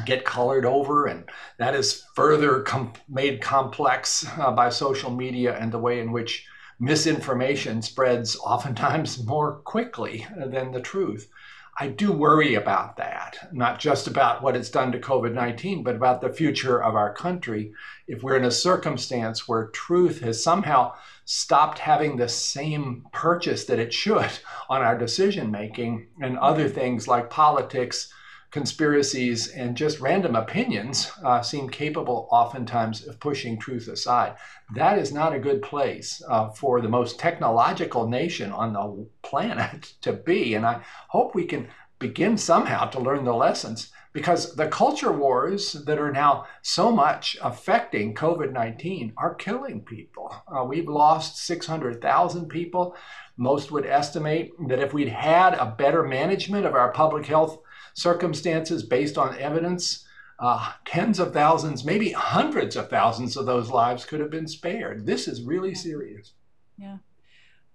get 0.04 0.26
colored 0.26 0.66
over, 0.66 1.06
and 1.06 1.24
that 1.58 1.74
is 1.74 2.04
further 2.14 2.60
com- 2.60 2.92
made 3.08 3.40
complex 3.40 4.26
uh, 4.38 4.50
by 4.50 4.68
social 4.68 5.10
media 5.10 5.56
and 5.56 5.72
the 5.72 5.78
way 5.78 6.00
in 6.00 6.12
which 6.12 6.46
misinformation 6.78 7.80
spreads 7.80 8.36
oftentimes 8.40 9.24
more 9.24 9.60
quickly 9.64 10.26
than 10.36 10.72
the 10.72 10.80
truth. 10.80 11.30
I 11.78 11.88
do 11.88 12.10
worry 12.10 12.54
about 12.54 12.96
that, 12.96 13.50
not 13.52 13.78
just 13.78 14.06
about 14.06 14.42
what 14.42 14.56
it's 14.56 14.70
done 14.70 14.92
to 14.92 14.98
COVID 14.98 15.34
19, 15.34 15.82
but 15.82 15.94
about 15.94 16.22
the 16.22 16.32
future 16.32 16.82
of 16.82 16.94
our 16.94 17.12
country. 17.12 17.72
If 18.08 18.22
we're 18.22 18.38
in 18.38 18.46
a 18.46 18.50
circumstance 18.50 19.46
where 19.46 19.66
truth 19.68 20.20
has 20.20 20.42
somehow 20.42 20.94
stopped 21.26 21.78
having 21.78 22.16
the 22.16 22.30
same 22.30 23.04
purchase 23.12 23.66
that 23.66 23.78
it 23.78 23.92
should 23.92 24.30
on 24.70 24.80
our 24.80 24.96
decision 24.96 25.50
making, 25.50 26.06
and 26.18 26.38
other 26.38 26.66
things 26.66 27.06
like 27.06 27.28
politics, 27.28 28.10
conspiracies, 28.50 29.48
and 29.48 29.76
just 29.76 30.00
random 30.00 30.36
opinions 30.36 31.10
uh, 31.24 31.42
seem 31.42 31.68
capable 31.68 32.28
oftentimes 32.30 33.06
of 33.06 33.20
pushing 33.20 33.58
truth 33.58 33.88
aside. 33.88 34.36
That 34.74 34.98
is 34.98 35.12
not 35.12 35.34
a 35.34 35.40
good 35.40 35.62
place 35.62 36.22
uh, 36.28 36.50
for 36.50 36.80
the 36.80 36.88
most 36.88 37.18
technological 37.18 38.08
nation 38.08 38.52
on 38.52 38.72
the 38.72 39.06
planet 39.22 39.94
to 40.02 40.12
be. 40.12 40.54
And 40.54 40.66
I 40.66 40.82
hope 41.08 41.34
we 41.34 41.44
can 41.44 41.68
begin 41.98 42.36
somehow 42.36 42.86
to 42.86 43.00
learn 43.00 43.24
the 43.24 43.34
lessons 43.34 43.90
because 44.16 44.54
the 44.54 44.68
culture 44.68 45.12
wars 45.12 45.74
that 45.84 45.98
are 45.98 46.10
now 46.10 46.46
so 46.62 46.90
much 46.90 47.36
affecting 47.42 48.14
COVID 48.14 48.50
19 48.50 49.12
are 49.18 49.34
killing 49.34 49.82
people. 49.82 50.34
Uh, 50.48 50.64
we've 50.64 50.88
lost 50.88 51.36
600,000 51.44 52.48
people. 52.48 52.96
Most 53.36 53.70
would 53.70 53.84
estimate 53.84 54.52
that 54.68 54.78
if 54.78 54.94
we'd 54.94 55.08
had 55.08 55.52
a 55.52 55.74
better 55.76 56.02
management 56.02 56.64
of 56.64 56.74
our 56.74 56.92
public 56.92 57.26
health 57.26 57.58
circumstances 57.96 58.82
based 58.82 59.16
on 59.16 59.36
evidence, 59.38 60.06
uh, 60.38 60.72
tens 60.84 61.18
of 61.18 61.32
thousands, 61.32 61.84
maybe 61.84 62.10
hundreds 62.12 62.76
of 62.76 62.90
thousands 62.90 63.36
of 63.36 63.46
those 63.46 63.70
lives 63.70 64.04
could 64.04 64.20
have 64.20 64.30
been 64.30 64.46
spared. 64.46 65.06
This 65.06 65.26
is 65.26 65.42
really 65.42 65.74
serious. 65.74 66.34
Yeah. 66.76 66.98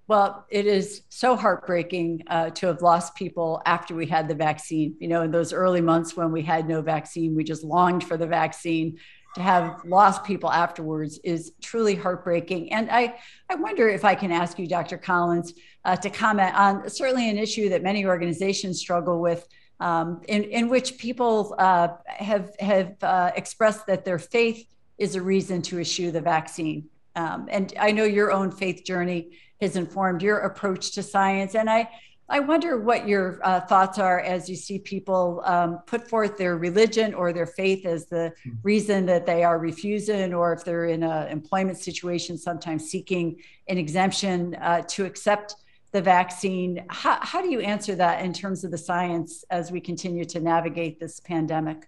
Well, 0.08 0.46
it 0.50 0.68
is 0.68 1.04
so 1.10 1.36
heartbreaking 1.36 2.24
uh, 2.28 2.52
to 2.52 2.68
have 2.68 2.82
lost 2.82 3.16
people 3.16 3.62
after 3.66 3.96
we 3.96 4.06
had 4.06 4.28
the 4.28 4.36
vaccine. 4.36 4.96
You 5.00 5.08
know, 5.08 5.24
in 5.24 5.32
those 5.32 5.54
early 5.54 5.82
months 5.82 6.16
when 6.16 6.32
we 6.32 6.44
had 6.44 6.68
no 6.68 6.82
vaccine, 6.82 7.36
we 7.36 7.44
just 7.44 7.64
longed 7.64 8.04
for 8.04 8.18
the 8.18 8.28
vaccine. 8.28 9.00
To 9.36 9.42
have 9.42 9.80
lost 9.86 10.26
people 10.26 10.52
afterwards 10.52 11.18
is 11.24 11.54
truly 11.62 11.96
heartbreaking. 11.96 12.74
And 12.74 12.92
I, 12.92 13.16
I 13.50 13.56
wonder 13.56 13.88
if 13.88 14.04
I 14.04 14.14
can 14.14 14.32
ask 14.32 14.60
you, 14.60 14.68
Dr. 14.68 14.98
Collins, 14.98 15.54
uh, 15.86 15.96
to 15.96 16.10
comment 16.10 16.54
on 16.54 16.90
certainly 16.90 17.30
an 17.30 17.38
issue 17.38 17.70
that 17.70 17.82
many 17.82 18.06
organizations 18.06 18.80
struggle 18.80 19.22
with, 19.22 19.48
um, 19.82 20.22
in, 20.28 20.44
in 20.44 20.70
which 20.70 20.98
people 20.98 21.56
uh, 21.58 21.90
have, 22.06 22.56
have 22.60 22.96
uh, 23.02 23.32
expressed 23.36 23.88
that 23.88 24.06
their 24.06 24.20
faith 24.20 24.68
is 24.98 25.16
a 25.16 25.22
reason 25.22 25.62
to 25.64 25.80
issue 25.80 26.12
the 26.12 26.22
vaccine. 26.22 26.88
Um, 27.16 27.48
and 27.50 27.74
I 27.80 27.92
know 27.92 28.04
your 28.04 28.32
own 28.32 28.52
faith 28.52 28.84
journey 28.86 29.32
has 29.60 29.76
informed 29.76 30.22
your 30.22 30.40
approach 30.40 30.92
to 30.92 31.04
science. 31.04 31.56
And 31.56 31.70
I, 31.70 31.90
I 32.30 32.40
wonder 32.40 32.80
what 32.80 33.08
your 33.08 33.40
uh, 33.44 33.60
thoughts 33.62 33.98
are 34.00 34.20
as 34.22 34.48
you 34.48 34.56
see 34.56 34.80
people 34.80 35.42
um, 35.46 35.80
put 35.88 36.08
forth 36.08 36.38
their 36.38 36.58
religion 36.58 37.14
or 37.14 37.34
their 37.34 37.48
faith 37.48 37.86
as 37.86 38.06
the 38.06 38.34
reason 38.64 39.06
that 39.08 39.26
they 39.26 39.44
are 39.44 39.60
refusing, 39.60 40.34
or 40.34 40.54
if 40.54 40.64
they're 40.64 40.86
in 40.86 41.04
an 41.04 41.28
employment 41.28 41.78
situation, 41.78 42.38
sometimes 42.38 42.90
seeking 42.90 43.42
an 43.68 43.78
exemption 43.78 44.56
uh, 44.62 44.82
to 44.88 45.06
accept 45.06 45.56
the 45.92 46.02
vaccine. 46.02 46.84
How, 46.90 47.20
how 47.22 47.42
do 47.42 47.50
you 47.50 47.60
answer 47.60 47.96
that 47.96 48.24
in 48.24 48.34
terms 48.34 48.64
of 48.64 48.72
the 48.72 48.78
science 48.78 49.44
as 49.50 49.72
we 49.72 49.82
continue 49.82 50.26
to 50.26 50.40
navigate 50.40 51.00
this 51.00 51.20
pandemic? 51.20 51.88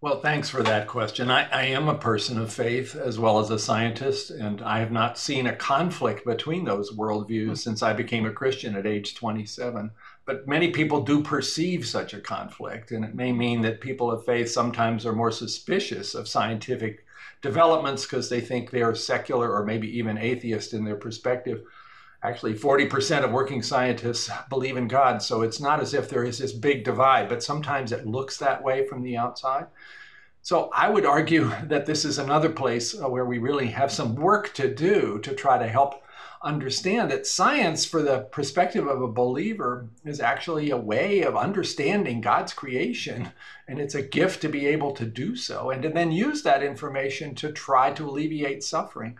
Well, 0.00 0.20
thanks 0.20 0.50
for 0.50 0.62
that 0.62 0.86
question. 0.86 1.30
I, 1.30 1.48
I, 1.50 1.62
am 1.68 1.88
a 1.88 1.96
person 1.96 2.38
of 2.38 2.52
faith 2.52 2.94
as 2.94 3.18
well 3.18 3.38
as 3.38 3.48
a 3.48 3.58
scientist, 3.58 4.30
and 4.30 4.60
I 4.60 4.78
have 4.80 4.92
not 4.92 5.16
seen 5.16 5.46
a 5.46 5.56
conflict 5.56 6.26
between 6.26 6.66
those 6.66 6.92
worldviews 6.92 7.44
mm-hmm. 7.44 7.54
since 7.54 7.82
I 7.82 7.94
became 7.94 8.26
a 8.26 8.32
Christian 8.32 8.76
at 8.76 8.86
age 8.86 9.14
27. 9.14 9.90
But 10.26 10.46
many 10.46 10.72
people 10.72 11.00
do 11.00 11.22
perceive 11.22 11.86
such 11.86 12.12
a 12.12 12.20
conflict, 12.20 12.90
and 12.90 13.02
it 13.02 13.14
may 13.14 13.32
mean 13.32 13.62
that 13.62 13.80
people 13.80 14.10
of 14.10 14.26
faith 14.26 14.50
sometimes 14.50 15.06
are 15.06 15.14
more 15.14 15.30
suspicious 15.30 16.14
of 16.14 16.28
scientific 16.28 17.06
developments 17.40 18.04
because 18.04 18.28
they 18.28 18.42
think 18.42 18.70
they 18.70 18.82
are 18.82 18.94
secular 18.94 19.54
or 19.54 19.64
maybe 19.64 19.88
even 19.98 20.18
atheist 20.18 20.74
in 20.74 20.84
their 20.84 20.96
perspective. 20.96 21.62
Actually, 22.24 22.54
40% 22.54 23.22
of 23.22 23.32
working 23.32 23.62
scientists 23.62 24.30
believe 24.48 24.78
in 24.78 24.88
God, 24.88 25.20
so 25.20 25.42
it's 25.42 25.60
not 25.60 25.80
as 25.80 25.92
if 25.92 26.08
there 26.08 26.24
is 26.24 26.38
this 26.38 26.54
big 26.54 26.82
divide, 26.82 27.28
but 27.28 27.42
sometimes 27.42 27.92
it 27.92 28.06
looks 28.06 28.38
that 28.38 28.64
way 28.64 28.86
from 28.86 29.02
the 29.02 29.18
outside. 29.18 29.66
So 30.40 30.70
I 30.74 30.88
would 30.88 31.04
argue 31.04 31.50
that 31.64 31.84
this 31.84 32.06
is 32.06 32.18
another 32.18 32.48
place 32.48 32.98
uh, 32.98 33.10
where 33.10 33.26
we 33.26 33.36
really 33.36 33.66
have 33.66 33.92
some 33.92 34.14
work 34.14 34.54
to 34.54 34.74
do 34.74 35.18
to 35.18 35.34
try 35.34 35.58
to 35.58 35.68
help 35.68 36.02
understand 36.42 37.10
that 37.10 37.26
science, 37.26 37.84
for 37.84 38.00
the 38.00 38.20
perspective 38.32 38.86
of 38.86 39.02
a 39.02 39.12
believer, 39.12 39.90
is 40.06 40.18
actually 40.18 40.70
a 40.70 40.78
way 40.78 41.22
of 41.22 41.36
understanding 41.36 42.22
God's 42.22 42.54
creation. 42.54 43.32
And 43.66 43.78
it's 43.78 43.94
a 43.94 44.02
gift 44.02 44.42
to 44.42 44.50
be 44.50 44.66
able 44.66 44.92
to 44.92 45.06
do 45.06 45.34
so 45.36 45.70
and 45.70 45.82
to 45.82 45.88
then 45.88 46.12
use 46.12 46.42
that 46.42 46.62
information 46.62 47.34
to 47.36 47.50
try 47.50 47.92
to 47.92 48.06
alleviate 48.06 48.62
suffering 48.62 49.16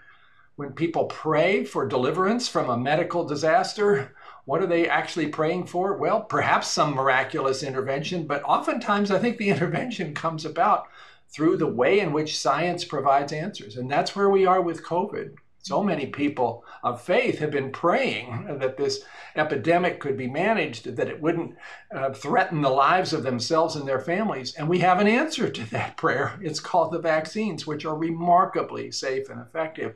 when 0.57 0.73
people 0.73 1.07
pray 1.07 1.65
for 1.65 1.87
deliverance 1.87 2.49
from 2.49 2.71
a 2.71 2.79
medical 2.79 3.25
disaster, 3.25 4.15
what 4.45 4.63
are 4.63 4.67
they 4.67 4.89
actually 4.89 5.29
praying 5.29 5.67
for? 5.67 5.97
Well, 5.97 6.23
perhaps 6.23 6.69
some 6.69 6.95
miraculous 6.95 7.63
intervention, 7.63 8.27
but 8.27 8.43
oftentimes 8.45 9.11
I 9.11 9.19
think 9.19 9.39
the 9.39 9.49
intervention 9.51 10.15
comes 10.15 10.45
about 10.45 10.87
through 11.29 11.57
the 11.57 11.67
way 11.67 11.99
in 11.99 12.13
which 12.13 12.39
science 12.39 12.85
provides 12.85 13.33
answers. 13.33 13.77
And 13.77 13.91
that's 13.91 14.15
where 14.15 14.31
we 14.31 14.47
are 14.47 14.61
with 14.61 14.85
COVID. 14.85 15.35
So 15.59 15.83
many 15.83 16.07
people 16.07 16.63
of 16.83 17.01
faith 17.01 17.39
have 17.39 17.51
been 17.51 17.73
praying 17.73 18.47
that 18.61 18.77
this 18.77 19.03
epidemic 19.35 19.99
could 19.99 20.17
be 20.17 20.29
managed, 20.29 20.85
that 20.95 21.09
it 21.09 21.21
wouldn't 21.21 21.57
uh, 21.93 22.13
threaten 22.13 22.61
the 22.61 22.71
lives 22.71 23.13
of 23.13 23.23
themselves 23.23 23.75
and 23.75 23.89
their 23.89 23.99
families. 23.99 24.55
And 24.55 24.69
we 24.69 24.81
have 24.81 25.01
an 25.01 25.09
answer 25.09 25.49
to 25.49 25.71
that 25.71 25.97
prayer. 25.97 26.39
It's 26.43 26.61
called 26.61 26.93
the 26.93 27.01
vaccines, 27.01 27.67
which 27.67 27.85
are 27.85 27.97
remarkably 27.97 28.93
safe 28.93 29.31
and 29.31 29.41
effective. 29.41 29.95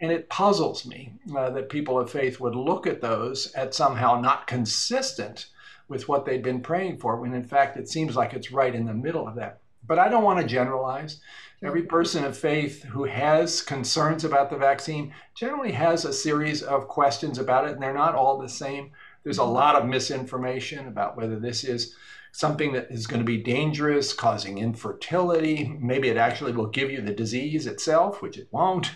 And 0.00 0.10
it 0.10 0.28
puzzles 0.28 0.84
me 0.84 1.14
uh, 1.36 1.50
that 1.50 1.68
people 1.68 1.98
of 1.98 2.10
faith 2.10 2.40
would 2.40 2.54
look 2.54 2.86
at 2.86 3.00
those 3.00 3.52
as 3.52 3.76
somehow 3.76 4.20
not 4.20 4.46
consistent 4.46 5.46
with 5.88 6.08
what 6.08 6.24
they'd 6.24 6.42
been 6.42 6.60
praying 6.60 6.98
for, 6.98 7.16
when 7.16 7.34
in 7.34 7.44
fact 7.44 7.76
it 7.76 7.88
seems 7.88 8.16
like 8.16 8.32
it's 8.32 8.52
right 8.52 8.74
in 8.74 8.86
the 8.86 8.94
middle 8.94 9.28
of 9.28 9.36
that. 9.36 9.60
But 9.86 9.98
I 9.98 10.08
don't 10.08 10.24
want 10.24 10.40
to 10.40 10.46
generalize. 10.46 11.20
Every 11.62 11.82
person 11.82 12.24
of 12.24 12.36
faith 12.36 12.82
who 12.84 13.04
has 13.04 13.62
concerns 13.62 14.24
about 14.24 14.50
the 14.50 14.56
vaccine 14.56 15.14
generally 15.34 15.72
has 15.72 16.04
a 16.04 16.12
series 16.12 16.62
of 16.62 16.88
questions 16.88 17.38
about 17.38 17.66
it, 17.66 17.72
and 17.72 17.82
they're 17.82 17.94
not 17.94 18.14
all 18.14 18.38
the 18.38 18.48
same. 18.48 18.90
There's 19.22 19.38
a 19.38 19.44
lot 19.44 19.76
of 19.76 19.86
misinformation 19.86 20.88
about 20.88 21.16
whether 21.16 21.38
this 21.38 21.64
is 21.64 21.94
something 22.32 22.72
that 22.72 22.90
is 22.90 23.06
going 23.06 23.20
to 23.20 23.24
be 23.24 23.38
dangerous, 23.38 24.12
causing 24.12 24.58
infertility. 24.58 25.76
Maybe 25.80 26.08
it 26.08 26.16
actually 26.16 26.52
will 26.52 26.66
give 26.66 26.90
you 26.90 27.00
the 27.00 27.14
disease 27.14 27.66
itself, 27.66 28.20
which 28.20 28.36
it 28.36 28.48
won't. 28.50 28.90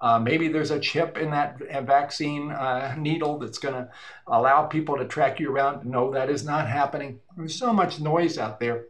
Uh, 0.00 0.18
maybe 0.18 0.48
there's 0.48 0.70
a 0.70 0.80
chip 0.80 1.16
in 1.16 1.30
that 1.30 1.58
vaccine 1.86 2.50
uh, 2.50 2.94
needle 2.98 3.38
that's 3.38 3.58
going 3.58 3.74
to 3.74 3.88
allow 4.26 4.66
people 4.66 4.96
to 4.96 5.06
track 5.06 5.40
you 5.40 5.50
around. 5.50 5.84
No, 5.86 6.12
that 6.12 6.30
is 6.30 6.44
not 6.44 6.68
happening. 6.68 7.20
There's 7.36 7.54
so 7.54 7.72
much 7.72 8.00
noise 8.00 8.38
out 8.38 8.60
there. 8.60 8.86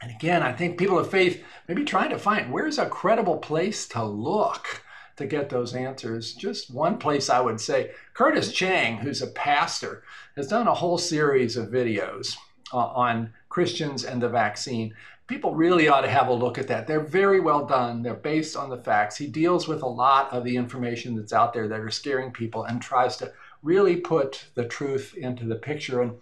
And 0.00 0.12
again, 0.12 0.42
I 0.42 0.52
think 0.52 0.78
people 0.78 0.98
of 0.98 1.10
faith 1.10 1.42
may 1.66 1.74
be 1.74 1.84
trying 1.84 2.10
to 2.10 2.18
find 2.18 2.52
where's 2.52 2.78
a 2.78 2.86
credible 2.86 3.38
place 3.38 3.86
to 3.88 4.04
look 4.04 4.82
to 5.16 5.26
get 5.26 5.50
those 5.50 5.74
answers. 5.74 6.34
Just 6.34 6.72
one 6.72 6.98
place 6.98 7.28
I 7.28 7.40
would 7.40 7.60
say 7.60 7.90
Curtis 8.14 8.52
Chang, 8.52 8.98
who's 8.98 9.20
a 9.20 9.26
pastor, 9.26 10.04
has 10.36 10.46
done 10.46 10.68
a 10.68 10.74
whole 10.74 10.98
series 10.98 11.56
of 11.56 11.68
videos 11.68 12.36
uh, 12.72 12.76
on 12.76 13.32
Christians 13.48 14.04
and 14.04 14.22
the 14.22 14.28
vaccine 14.28 14.94
people 15.28 15.54
really 15.54 15.88
ought 15.88 16.00
to 16.00 16.10
have 16.10 16.28
a 16.28 16.32
look 16.32 16.58
at 16.58 16.66
that. 16.68 16.86
They're 16.86 17.00
very 17.00 17.38
well 17.38 17.66
done. 17.66 18.02
They're 18.02 18.14
based 18.14 18.56
on 18.56 18.70
the 18.70 18.78
facts. 18.78 19.16
He 19.16 19.26
deals 19.26 19.68
with 19.68 19.82
a 19.82 19.86
lot 19.86 20.32
of 20.32 20.42
the 20.42 20.56
information 20.56 21.14
that's 21.14 21.34
out 21.34 21.52
there 21.52 21.68
that 21.68 21.80
are 21.80 21.90
scaring 21.90 22.32
people 22.32 22.64
and 22.64 22.80
tries 22.80 23.18
to 23.18 23.32
really 23.62 23.96
put 23.96 24.46
the 24.54 24.64
truth 24.64 25.14
into 25.16 25.44
the 25.44 25.54
picture. 25.54 26.00
And 26.00 26.16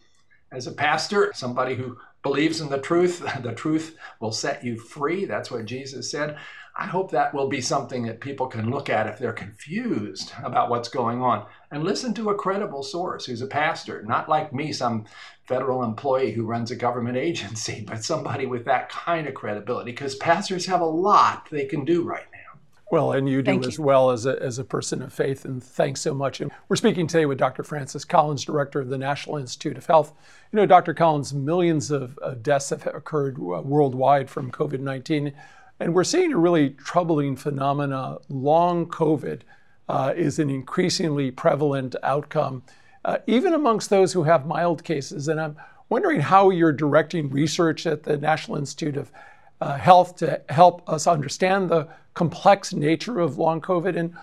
as 0.50 0.66
a 0.66 0.72
pastor, 0.72 1.30
somebody 1.34 1.76
who 1.76 1.98
believes 2.22 2.60
in 2.60 2.68
the 2.68 2.80
truth, 2.80 3.24
the 3.42 3.52
truth 3.52 3.96
will 4.20 4.32
set 4.32 4.64
you 4.64 4.76
free. 4.76 5.24
That's 5.24 5.52
what 5.52 5.64
Jesus 5.64 6.10
said. 6.10 6.36
I 6.78 6.86
hope 6.86 7.10
that 7.10 7.32
will 7.32 7.48
be 7.48 7.62
something 7.62 8.04
that 8.06 8.20
people 8.20 8.48
can 8.48 8.70
look 8.70 8.90
at 8.90 9.06
if 9.06 9.18
they're 9.18 9.32
confused 9.32 10.32
about 10.42 10.68
what's 10.68 10.90
going 10.90 11.22
on 11.22 11.46
and 11.70 11.82
listen 11.82 12.12
to 12.14 12.28
a 12.28 12.34
credible 12.34 12.82
source 12.82 13.24
who's 13.24 13.40
a 13.40 13.46
pastor, 13.46 14.02
not 14.02 14.28
like 14.28 14.52
me, 14.52 14.72
some 14.72 15.06
federal 15.48 15.82
employee 15.82 16.32
who 16.32 16.44
runs 16.44 16.70
a 16.70 16.76
government 16.76 17.16
agency, 17.16 17.82
but 17.86 18.04
somebody 18.04 18.44
with 18.44 18.66
that 18.66 18.90
kind 18.90 19.26
of 19.26 19.34
credibility 19.34 19.92
because 19.92 20.16
pastors 20.16 20.66
have 20.66 20.82
a 20.82 20.86
lot 20.86 21.48
they 21.50 21.64
can 21.64 21.84
do 21.84 22.02
right 22.02 22.26
now. 22.32 22.60
Well, 22.90 23.12
and 23.12 23.28
you 23.28 23.42
do 23.42 23.50
Thank 23.50 23.66
as 23.66 23.78
you. 23.78 23.84
well 23.84 24.10
as 24.10 24.26
a, 24.26 24.40
as 24.40 24.60
a 24.60 24.64
person 24.64 25.02
of 25.02 25.12
faith, 25.12 25.44
and 25.44 25.60
thanks 25.60 26.00
so 26.00 26.14
much. 26.14 26.40
And 26.40 26.52
we're 26.68 26.76
speaking 26.76 27.08
today 27.08 27.26
with 27.26 27.36
Dr. 27.36 27.64
Francis 27.64 28.04
Collins, 28.04 28.44
Director 28.44 28.80
of 28.80 28.90
the 28.90 28.98
National 28.98 29.38
Institute 29.38 29.76
of 29.76 29.86
Health. 29.86 30.12
You 30.52 30.58
know, 30.58 30.66
Dr. 30.66 30.94
Collins, 30.94 31.34
millions 31.34 31.90
of, 31.90 32.16
of 32.18 32.44
deaths 32.44 32.70
have 32.70 32.86
occurred 32.86 33.38
uh, 33.38 33.62
worldwide 33.62 34.30
from 34.30 34.52
COVID 34.52 34.78
19. 34.78 35.32
And 35.78 35.94
we're 35.94 36.04
seeing 36.04 36.32
a 36.32 36.38
really 36.38 36.70
troubling 36.70 37.36
phenomena. 37.36 38.18
Long 38.28 38.86
COVID 38.86 39.40
uh, 39.88 40.12
is 40.16 40.38
an 40.38 40.50
increasingly 40.50 41.30
prevalent 41.30 41.94
outcome. 42.02 42.62
uh, 43.06 43.18
even 43.28 43.54
amongst 43.54 43.88
those 43.88 44.12
who 44.12 44.24
have 44.24 44.46
mild 44.46 44.82
cases. 44.84 45.28
And 45.28 45.40
I'm 45.40 45.56
wondering 45.88 46.20
how 46.20 46.50
you're 46.50 46.72
directing 46.72 47.30
research 47.30 47.86
at 47.86 48.02
the 48.02 48.16
National 48.16 48.58
Institute 48.58 48.96
of 48.96 49.12
uh, 49.60 49.78
Health 49.78 50.16
to 50.16 50.42
help 50.48 50.86
us 50.88 51.06
understand 51.06 51.70
the 51.70 51.88
complex 52.14 52.74
nature 52.74 53.20
of 53.20 53.38
long 53.38 53.60
COVID. 53.60 53.96
And 53.96 54.14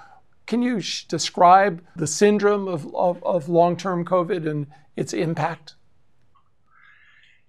can 0.45 0.61
you 0.61 0.81
sh- 0.81 1.05
describe 1.05 1.81
the 1.95 2.05
syndrome 2.05 2.67
of, 2.67 2.93
of, 2.93 3.23
of 3.23 3.47
long 3.47 3.77
term 3.77 4.03
COVID 4.03 4.47
and 4.47 4.67
its 4.97 5.13
impact? 5.13 5.75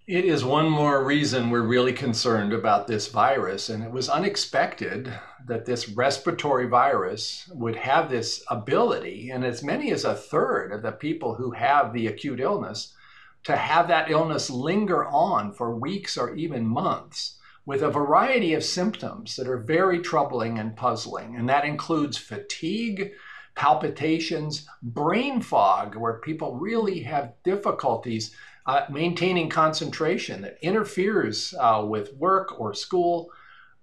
It 0.06 0.26
is 0.26 0.44
one 0.44 0.68
more 0.68 1.02
reason 1.02 1.49
we're 1.49 1.62
really 1.62 1.94
concerned 1.94 2.52
about 2.52 2.87
this 2.87 3.08
virus. 3.08 3.70
And 3.70 3.82
it 3.82 3.90
was 3.90 4.11
unexpected 4.11 5.11
that 5.46 5.64
this 5.64 5.88
respiratory 5.88 6.66
virus 6.66 7.50
would 7.54 7.76
have 7.76 8.11
this 8.11 8.44
ability, 8.50 9.30
and 9.30 9.46
as 9.46 9.62
many 9.62 9.90
as 9.92 10.04
a 10.04 10.14
third 10.14 10.73
of 10.73 10.82
the 10.82 10.92
people 10.92 11.37
who 11.37 11.52
have 11.52 11.94
the 11.94 12.06
acute 12.06 12.38
illness, 12.38 12.92
to 13.44 13.56
have 13.56 13.88
that 13.88 14.11
illness 14.11 14.50
linger 14.50 15.06
on 15.06 15.52
for 15.54 15.75
weeks 15.75 16.18
or 16.18 16.34
even 16.34 16.66
months 16.66 17.38
with 17.64 17.80
a 17.80 17.90
variety 17.90 18.52
of 18.52 18.62
symptoms 18.62 19.37
that 19.37 19.49
are 19.49 19.56
very 19.56 20.00
troubling 20.00 20.58
and 20.58 20.76
puzzling. 20.76 21.34
And 21.37 21.49
that 21.49 21.64
includes 21.64 22.18
fatigue, 22.18 23.12
palpitations, 23.54 24.66
brain 24.82 25.40
fog, 25.40 25.96
where 25.96 26.20
people 26.20 26.58
really 26.58 27.00
have 27.04 27.32
difficulties 27.42 28.34
uh, 28.66 28.87
maintaining 28.90 29.49
concentration 29.49 30.42
that 30.42 30.59
interferes 30.62 31.54
uh, 31.59 31.85
with 31.87 32.14
work 32.14 32.59
or 32.59 32.75
school. 32.75 33.30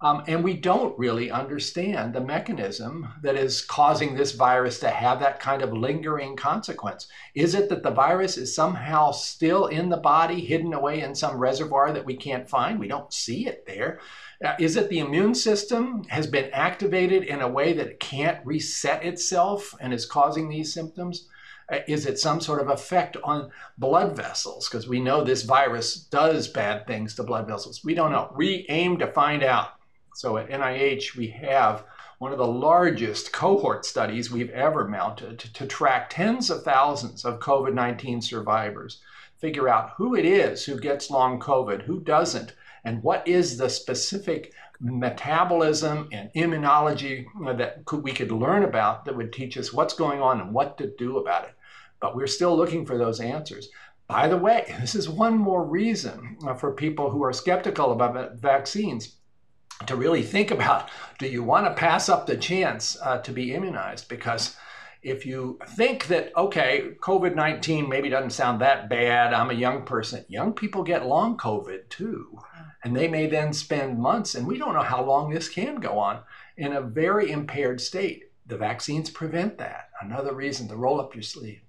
Um, 0.00 0.24
and 0.26 0.42
we 0.42 0.54
don't 0.54 0.98
really 0.98 1.30
understand 1.30 2.12
the 2.12 2.20
mechanism 2.20 3.06
that 3.22 3.36
is 3.36 3.62
causing 3.62 4.16
this 4.16 4.32
virus 4.32 4.80
to 4.80 4.90
have 4.90 5.20
that 5.20 5.38
kind 5.38 5.62
of 5.62 5.72
lingering 5.72 6.34
consequence. 6.34 7.06
Is 7.36 7.54
it 7.54 7.68
that 7.68 7.84
the 7.84 7.92
virus 7.92 8.36
is 8.36 8.52
somehow 8.52 9.12
still 9.12 9.66
in 9.66 9.90
the 9.90 9.98
body, 9.98 10.40
hidden 10.44 10.74
away 10.74 11.02
in 11.02 11.14
some 11.14 11.38
reservoir 11.38 11.92
that 11.92 12.04
we 12.04 12.16
can't 12.16 12.50
find? 12.50 12.80
We 12.80 12.88
don't 12.88 13.12
see 13.12 13.46
it 13.46 13.64
there. 13.64 14.00
Uh, 14.44 14.54
is 14.58 14.74
it 14.74 14.88
the 14.88 14.98
immune 14.98 15.36
system 15.36 16.02
has 16.08 16.26
been 16.26 16.50
activated 16.52 17.22
in 17.22 17.40
a 17.40 17.48
way 17.48 17.72
that 17.72 17.86
it 17.86 18.00
can't 18.00 18.44
reset 18.44 19.04
itself 19.04 19.72
and 19.80 19.94
is 19.94 20.04
causing 20.04 20.48
these 20.48 20.74
symptoms? 20.74 21.28
Uh, 21.72 21.78
is 21.88 22.04
it 22.04 22.18
some 22.18 22.38
sort 22.38 22.60
of 22.60 22.68
effect 22.68 23.16
on 23.24 23.50
blood 23.78 24.14
vessels? 24.14 24.68
Because 24.68 24.86
we 24.86 25.00
know 25.00 25.24
this 25.24 25.42
virus 25.42 25.96
does 25.96 26.46
bad 26.46 26.86
things 26.86 27.14
to 27.14 27.22
blood 27.22 27.46
vessels. 27.46 27.82
We 27.82 27.94
don't 27.94 28.12
know. 28.12 28.30
We 28.36 28.66
aim 28.68 28.98
to 28.98 29.06
find 29.06 29.42
out. 29.42 29.70
So 30.14 30.36
at 30.36 30.50
NIH, 30.50 31.16
we 31.16 31.28
have 31.28 31.84
one 32.18 32.30
of 32.30 32.38
the 32.38 32.46
largest 32.46 33.32
cohort 33.32 33.86
studies 33.86 34.30
we've 34.30 34.50
ever 34.50 34.86
mounted 34.86 35.38
to, 35.38 35.66
track 35.66 36.10
tens 36.10 36.50
of 36.50 36.62
thousands 36.62 37.24
of 37.24 37.40
COVID 37.40 37.72
19 37.72 38.20
survivors, 38.20 39.00
figure 39.38 39.68
out 39.68 39.92
who 39.96 40.14
it 40.14 40.26
is 40.26 40.66
who 40.66 40.78
gets 40.78 41.10
long 41.10 41.40
COVID, 41.40 41.82
who 41.82 42.00
doesn't, 42.00 42.54
and 42.84 43.02
what 43.02 43.26
is 43.26 43.56
the 43.56 43.70
specific 43.70 44.52
metabolism 44.78 46.08
and 46.12 46.30
immunology 46.34 47.24
that 47.56 47.84
could, 47.86 48.02
we 48.02 48.12
could 48.12 48.30
learn 48.30 48.62
about 48.62 49.06
that 49.06 49.16
would 49.16 49.32
teach 49.32 49.56
us 49.56 49.72
what's 49.72 49.94
going 49.94 50.20
on 50.20 50.40
and 50.40 50.52
what 50.52 50.76
to 50.76 50.92
do 50.98 51.16
about 51.16 51.44
it 51.44 51.54
but 52.02 52.16
we're 52.16 52.26
still 52.26 52.54
looking 52.54 52.84
for 52.84 52.98
those 52.98 53.20
answers. 53.20 53.70
By 54.08 54.28
the 54.28 54.36
way, 54.36 54.74
this 54.80 54.94
is 54.94 55.08
one 55.08 55.38
more 55.38 55.64
reason 55.64 56.36
uh, 56.46 56.52
for 56.52 56.72
people 56.72 57.08
who 57.08 57.24
are 57.24 57.32
skeptical 57.32 57.92
about 57.92 58.34
vaccines 58.34 59.16
to 59.86 59.96
really 59.96 60.22
think 60.22 60.50
about 60.50 60.90
do 61.18 61.26
you 61.26 61.42
want 61.42 61.66
to 61.66 61.74
pass 61.74 62.10
up 62.10 62.26
the 62.26 62.36
chance 62.36 62.98
uh, 63.00 63.18
to 63.18 63.32
be 63.32 63.54
immunized? 63.54 64.08
Because 64.08 64.56
if 65.02 65.24
you 65.24 65.58
think 65.70 66.06
that, 66.08 66.32
okay, 66.36 66.92
COVID 67.00 67.34
19 67.34 67.88
maybe 67.88 68.08
doesn't 68.08 68.30
sound 68.30 68.60
that 68.60 68.88
bad, 68.88 69.32
I'm 69.32 69.50
a 69.50 69.54
young 69.54 69.84
person, 69.84 70.24
young 70.28 70.52
people 70.52 70.82
get 70.82 71.06
long 71.06 71.36
COVID 71.36 71.88
too. 71.88 72.38
And 72.84 72.96
they 72.96 73.06
may 73.06 73.28
then 73.28 73.52
spend 73.52 74.00
months, 74.00 74.34
and 74.34 74.44
we 74.44 74.58
don't 74.58 74.74
know 74.74 74.82
how 74.82 75.04
long 75.04 75.30
this 75.30 75.48
can 75.48 75.76
go 75.76 76.00
on, 76.00 76.18
in 76.56 76.72
a 76.72 76.80
very 76.80 77.30
impaired 77.30 77.80
state. 77.80 78.24
The 78.46 78.56
vaccines 78.56 79.08
prevent 79.08 79.58
that. 79.58 79.90
Another 80.00 80.34
reason 80.34 80.66
to 80.66 80.76
roll 80.76 81.00
up 81.00 81.14
your 81.14 81.22
sleeve. 81.22 81.62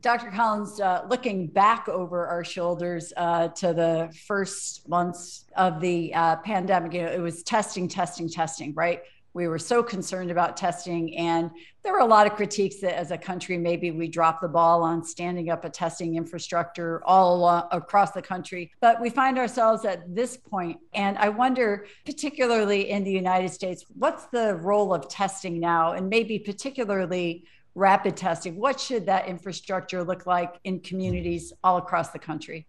Dr. 0.00 0.30
Collins, 0.30 0.80
uh, 0.80 1.04
looking 1.08 1.46
back 1.46 1.88
over 1.88 2.26
our 2.26 2.44
shoulders 2.44 3.12
uh, 3.16 3.48
to 3.48 3.72
the 3.72 4.12
first 4.26 4.88
months 4.88 5.44
of 5.56 5.80
the 5.80 6.14
uh, 6.14 6.36
pandemic, 6.36 6.94
you 6.94 7.02
know, 7.02 7.08
it 7.08 7.20
was 7.20 7.42
testing, 7.42 7.88
testing, 7.88 8.28
testing, 8.28 8.72
right? 8.74 9.02
We 9.34 9.48
were 9.48 9.58
so 9.58 9.82
concerned 9.82 10.30
about 10.30 10.58
testing, 10.58 11.16
and 11.16 11.50
there 11.82 11.92
were 11.92 12.00
a 12.00 12.06
lot 12.06 12.26
of 12.26 12.34
critiques 12.34 12.80
that 12.80 12.98
as 12.98 13.12
a 13.12 13.18
country, 13.18 13.56
maybe 13.56 13.90
we 13.90 14.06
dropped 14.06 14.42
the 14.42 14.48
ball 14.48 14.82
on 14.82 15.02
standing 15.02 15.48
up 15.48 15.64
a 15.64 15.70
testing 15.70 16.16
infrastructure 16.16 17.02
all 17.06 17.36
along, 17.36 17.68
across 17.70 18.12
the 18.12 18.20
country. 18.20 18.70
But 18.80 19.00
we 19.00 19.08
find 19.08 19.38
ourselves 19.38 19.86
at 19.86 20.14
this 20.14 20.36
point, 20.36 20.78
and 20.92 21.16
I 21.16 21.30
wonder, 21.30 21.86
particularly 22.04 22.90
in 22.90 23.04
the 23.04 23.10
United 23.10 23.50
States, 23.50 23.86
what's 23.96 24.26
the 24.26 24.56
role 24.56 24.92
of 24.92 25.08
testing 25.08 25.58
now, 25.58 25.92
and 25.92 26.10
maybe 26.10 26.38
particularly 26.38 27.44
rapid 27.74 28.16
testing. 28.16 28.56
What 28.56 28.78
should 28.78 29.06
that 29.06 29.26
infrastructure 29.26 30.04
look 30.04 30.26
like 30.26 30.54
in 30.64 30.80
communities 30.80 31.52
all 31.64 31.78
across 31.78 32.10
the 32.10 32.18
country? 32.18 32.66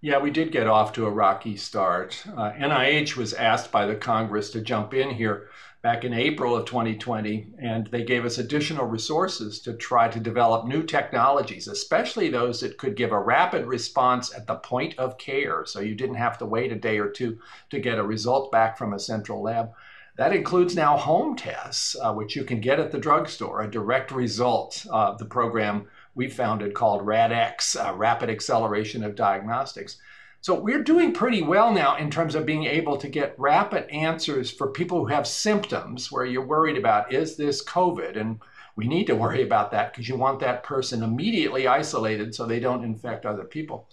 Yeah, 0.00 0.18
we 0.18 0.30
did 0.30 0.52
get 0.52 0.66
off 0.66 0.92
to 0.94 1.06
a 1.06 1.10
rocky 1.10 1.56
start. 1.56 2.22
Uh, 2.36 2.52
NIH 2.52 3.16
was 3.16 3.32
asked 3.32 3.72
by 3.72 3.86
the 3.86 3.94
Congress 3.94 4.50
to 4.50 4.60
jump 4.60 4.92
in 4.92 5.08
here 5.08 5.48
back 5.80 6.04
in 6.04 6.12
April 6.12 6.54
of 6.54 6.66
2020, 6.66 7.46
and 7.58 7.86
they 7.86 8.02
gave 8.02 8.26
us 8.26 8.36
additional 8.36 8.86
resources 8.86 9.60
to 9.60 9.74
try 9.74 10.08
to 10.08 10.20
develop 10.20 10.66
new 10.66 10.82
technologies, 10.82 11.68
especially 11.68 12.28
those 12.28 12.60
that 12.60 12.76
could 12.76 12.96
give 12.96 13.12
a 13.12 13.18
rapid 13.18 13.64
response 13.66 14.34
at 14.34 14.46
the 14.46 14.56
point 14.56 14.94
of 14.98 15.16
care. 15.16 15.64
So 15.64 15.80
you 15.80 15.94
didn't 15.94 16.16
have 16.16 16.36
to 16.38 16.46
wait 16.46 16.72
a 16.72 16.76
day 16.76 16.98
or 16.98 17.08
two 17.08 17.38
to 17.70 17.80
get 17.80 17.98
a 17.98 18.04
result 18.04 18.52
back 18.52 18.76
from 18.76 18.92
a 18.92 18.98
central 18.98 19.42
lab. 19.42 19.70
That 20.16 20.32
includes 20.32 20.76
now 20.76 20.96
home 20.96 21.34
tests, 21.34 21.96
uh, 22.00 22.12
which 22.12 22.36
you 22.36 22.44
can 22.44 22.60
get 22.60 22.78
at 22.78 22.92
the 22.92 22.98
drugstore, 22.98 23.62
a 23.62 23.70
direct 23.70 24.12
result 24.12 24.86
of 24.90 25.18
the 25.18 25.24
program 25.24 25.88
we 26.14 26.28
founded 26.28 26.74
called 26.74 27.04
RADx, 27.04 27.74
uh, 27.76 27.92
Rapid 27.94 28.30
Acceleration 28.30 29.02
of 29.02 29.16
Diagnostics. 29.16 29.96
So 30.40 30.54
we're 30.54 30.84
doing 30.84 31.12
pretty 31.12 31.42
well 31.42 31.72
now 31.72 31.96
in 31.96 32.10
terms 32.10 32.34
of 32.34 32.46
being 32.46 32.64
able 32.64 32.96
to 32.98 33.08
get 33.08 33.34
rapid 33.38 33.90
answers 33.90 34.50
for 34.50 34.68
people 34.68 34.98
who 34.98 35.06
have 35.06 35.26
symptoms 35.26 36.12
where 36.12 36.26
you're 36.26 36.46
worried 36.46 36.76
about 36.76 37.12
is 37.12 37.36
this 37.36 37.64
COVID? 37.64 38.16
And 38.16 38.40
we 38.76 38.86
need 38.86 39.06
to 39.06 39.16
worry 39.16 39.42
about 39.42 39.70
that 39.72 39.92
because 39.92 40.08
you 40.08 40.16
want 40.16 40.40
that 40.40 40.62
person 40.62 41.02
immediately 41.02 41.66
isolated 41.66 42.34
so 42.34 42.46
they 42.46 42.60
don't 42.60 42.84
infect 42.84 43.26
other 43.26 43.44
people. 43.44 43.88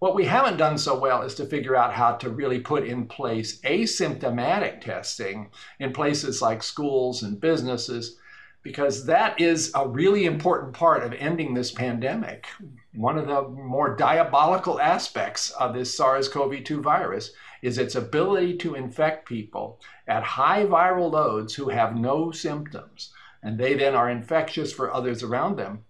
What 0.00 0.14
we 0.14 0.24
haven't 0.24 0.56
done 0.56 0.78
so 0.78 0.98
well 0.98 1.20
is 1.20 1.34
to 1.34 1.44
figure 1.44 1.76
out 1.76 1.92
how 1.92 2.12
to 2.12 2.30
really 2.30 2.58
put 2.58 2.86
in 2.86 3.06
place 3.06 3.60
asymptomatic 3.60 4.80
testing 4.80 5.50
in 5.78 5.92
places 5.92 6.40
like 6.40 6.62
schools 6.62 7.22
and 7.22 7.38
businesses, 7.38 8.16
because 8.62 9.04
that 9.04 9.38
is 9.38 9.70
a 9.74 9.86
really 9.86 10.24
important 10.24 10.72
part 10.72 11.02
of 11.02 11.12
ending 11.12 11.52
this 11.52 11.70
pandemic. 11.70 12.46
One 12.94 13.18
of 13.18 13.26
the 13.26 13.42
more 13.42 13.94
diabolical 13.94 14.80
aspects 14.80 15.50
of 15.50 15.74
this 15.74 15.94
SARS 15.94 16.30
CoV 16.30 16.64
2 16.64 16.80
virus 16.80 17.32
is 17.60 17.76
its 17.76 17.94
ability 17.94 18.56
to 18.56 18.76
infect 18.76 19.28
people 19.28 19.82
at 20.08 20.22
high 20.22 20.64
viral 20.64 21.12
loads 21.12 21.54
who 21.54 21.68
have 21.68 21.94
no 21.94 22.30
symptoms, 22.30 23.12
and 23.42 23.58
they 23.58 23.74
then 23.74 23.94
are 23.94 24.08
infectious 24.08 24.72
for 24.72 24.94
others 24.94 25.22
around 25.22 25.56
them 25.56 25.84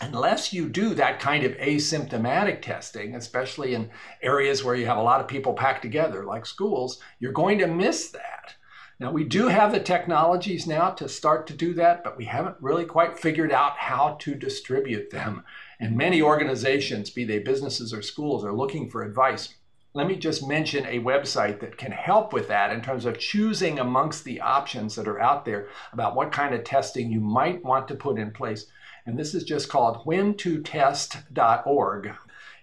unless 0.00 0.52
you 0.52 0.68
do 0.68 0.94
that 0.94 1.20
kind 1.20 1.44
of 1.44 1.52
asymptomatic 1.52 2.62
testing, 2.62 3.14
especially 3.14 3.74
in 3.74 3.90
areas 4.22 4.62
where 4.62 4.74
you 4.74 4.86
have 4.86 4.98
a 4.98 5.02
lot 5.02 5.20
of 5.20 5.28
people 5.28 5.54
packed 5.54 5.82
together, 5.82 6.24
like 6.24 6.46
schools, 6.46 7.00
you're 7.18 7.32
going 7.32 7.58
to 7.58 7.66
miss 7.66 8.10
that. 8.10 8.54
Now, 9.00 9.12
we 9.12 9.22
do 9.22 9.46
have 9.46 9.70
the 9.70 9.78
technologies 9.78 10.66
now 10.66 10.90
to 10.90 11.08
start 11.08 11.46
to 11.46 11.52
do 11.52 11.72
that, 11.74 12.02
but 12.02 12.16
we 12.16 12.24
haven't 12.24 12.56
really 12.60 12.84
quite 12.84 13.16
figured 13.16 13.52
out 13.52 13.76
how 13.76 14.16
to 14.20 14.34
distribute 14.34 15.10
them. 15.10 15.44
And 15.78 15.96
many 15.96 16.20
organizations, 16.20 17.08
be 17.08 17.24
they 17.24 17.38
businesses 17.38 17.92
or 17.92 18.02
schools, 18.02 18.44
are 18.44 18.52
looking 18.52 18.90
for 18.90 19.04
advice. 19.04 19.54
Let 19.94 20.08
me 20.08 20.16
just 20.16 20.46
mention 20.46 20.84
a 20.84 20.98
website 20.98 21.60
that 21.60 21.76
can 21.76 21.92
help 21.92 22.32
with 22.32 22.48
that 22.48 22.72
in 22.72 22.82
terms 22.82 23.04
of 23.04 23.20
choosing 23.20 23.78
amongst 23.78 24.24
the 24.24 24.40
options 24.40 24.96
that 24.96 25.06
are 25.06 25.20
out 25.20 25.44
there 25.44 25.68
about 25.92 26.16
what 26.16 26.32
kind 26.32 26.52
of 26.52 26.64
testing 26.64 27.10
you 27.10 27.20
might 27.20 27.64
want 27.64 27.86
to 27.88 27.94
put 27.94 28.18
in 28.18 28.32
place. 28.32 28.66
And 29.08 29.18
this 29.18 29.34
is 29.34 29.42
just 29.42 29.70
called 29.70 30.04
whentotest.org 30.04 32.12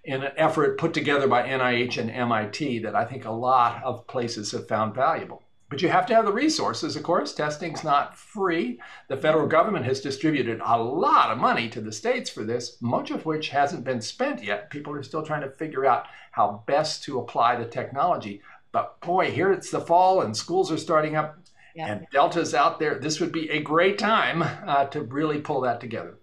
in 0.04 0.24
an 0.24 0.32
effort 0.38 0.78
put 0.78 0.94
together 0.94 1.28
by 1.28 1.42
NIH 1.42 1.98
and 1.98 2.12
MIT 2.12 2.78
that 2.80 2.94
I 2.94 3.04
think 3.04 3.26
a 3.26 3.32
lot 3.32 3.84
of 3.84 4.06
places 4.06 4.52
have 4.52 4.68
found 4.68 4.94
valuable. 4.94 5.42
But 5.72 5.82
you 5.82 5.90
have 5.90 6.06
to 6.06 6.14
have 6.14 6.26
the 6.26 6.32
resources, 6.32 6.96
of 6.96 7.02
course. 7.02 7.34
Testing's 7.34 7.84
not 7.84 8.16
free. 8.16 8.80
The 9.08 9.18
federal 9.18 9.48
government 9.48 9.86
has 9.86 10.02
distributed 10.02 10.62
a 10.64 10.78
lot 10.78 11.32
of 11.32 11.40
money 11.40 11.68
to 11.70 11.82
the 11.82 11.92
states 11.92 12.30
for 12.30 12.44
this, 12.44 12.78
much 12.80 13.10
of 13.10 13.26
which 13.26 13.50
hasn't 13.50 13.84
been 13.84 14.02
spent 14.02 14.44
yet. 14.44 14.70
People 14.70 14.94
are 14.94 15.02
still 15.02 15.26
trying 15.26 15.42
to 15.42 15.50
figure 15.50 15.84
out 15.84 16.06
how 16.30 16.64
best 16.68 17.04
to 17.06 17.18
apply 17.18 17.56
the 17.56 17.66
technology. 17.66 18.44
But 18.72 19.02
boy, 19.02 19.32
here 19.32 19.52
it's 19.52 19.72
the 19.72 19.82
fall 19.82 20.22
and 20.22 20.38
schools 20.38 20.72
are 20.72 20.78
starting 20.78 21.16
up 21.16 21.40
yeah. 21.76 21.88
and 21.88 22.08
Delta's 22.12 22.54
out 22.54 22.80
there. 22.80 23.00
This 23.00 23.20
would 23.20 23.32
be 23.32 23.50
a 23.50 23.62
great 23.62 23.98
time 23.98 24.44
uh, 24.44 24.86
to 24.86 25.02
really 25.02 25.40
pull 25.40 25.62
that 25.62 25.82
together. 25.82 26.20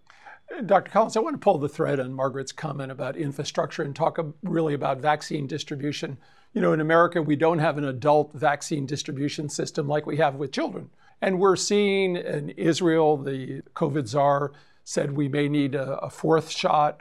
Dr. 0.67 0.91
Collins, 0.91 1.17
I 1.17 1.21
want 1.21 1.35
to 1.35 1.39
pull 1.39 1.59
the 1.59 1.69
thread 1.69 1.99
on 1.99 2.13
Margaret's 2.13 2.53
comment 2.53 2.93
about 2.93 3.17
infrastructure 3.17 3.83
and 3.83 3.97
talk 3.97 4.19
really 4.43 4.75
about 4.75 4.99
vaccine 4.99 5.47
distribution. 5.47 6.19
You 6.53 6.61
know, 6.61 6.73
in 6.73 6.81
America, 6.81 7.23
we 7.23 7.37
don't 7.37 7.59
have 7.59 7.79
an 7.79 7.85
adult 7.85 8.33
vaccine 8.35 8.85
distribution 8.85 9.49
system 9.49 9.89
like 9.89 10.07
we 10.07 10.19
have 10.19 10.35
with 10.35 10.53
children. 10.53 10.91
And 11.21 11.39
we're 11.39 11.57
seeing 11.57 12.17
in 12.17 12.51
Israel, 12.51 13.17
the 13.17 13.63
COVID 13.75 14.07
czar 14.07 14.53
said 14.85 15.13
we 15.13 15.29
may 15.29 15.49
need 15.49 15.75
a, 15.75 15.99
a 15.99 16.11
fourth 16.11 16.51
shot. 16.51 17.01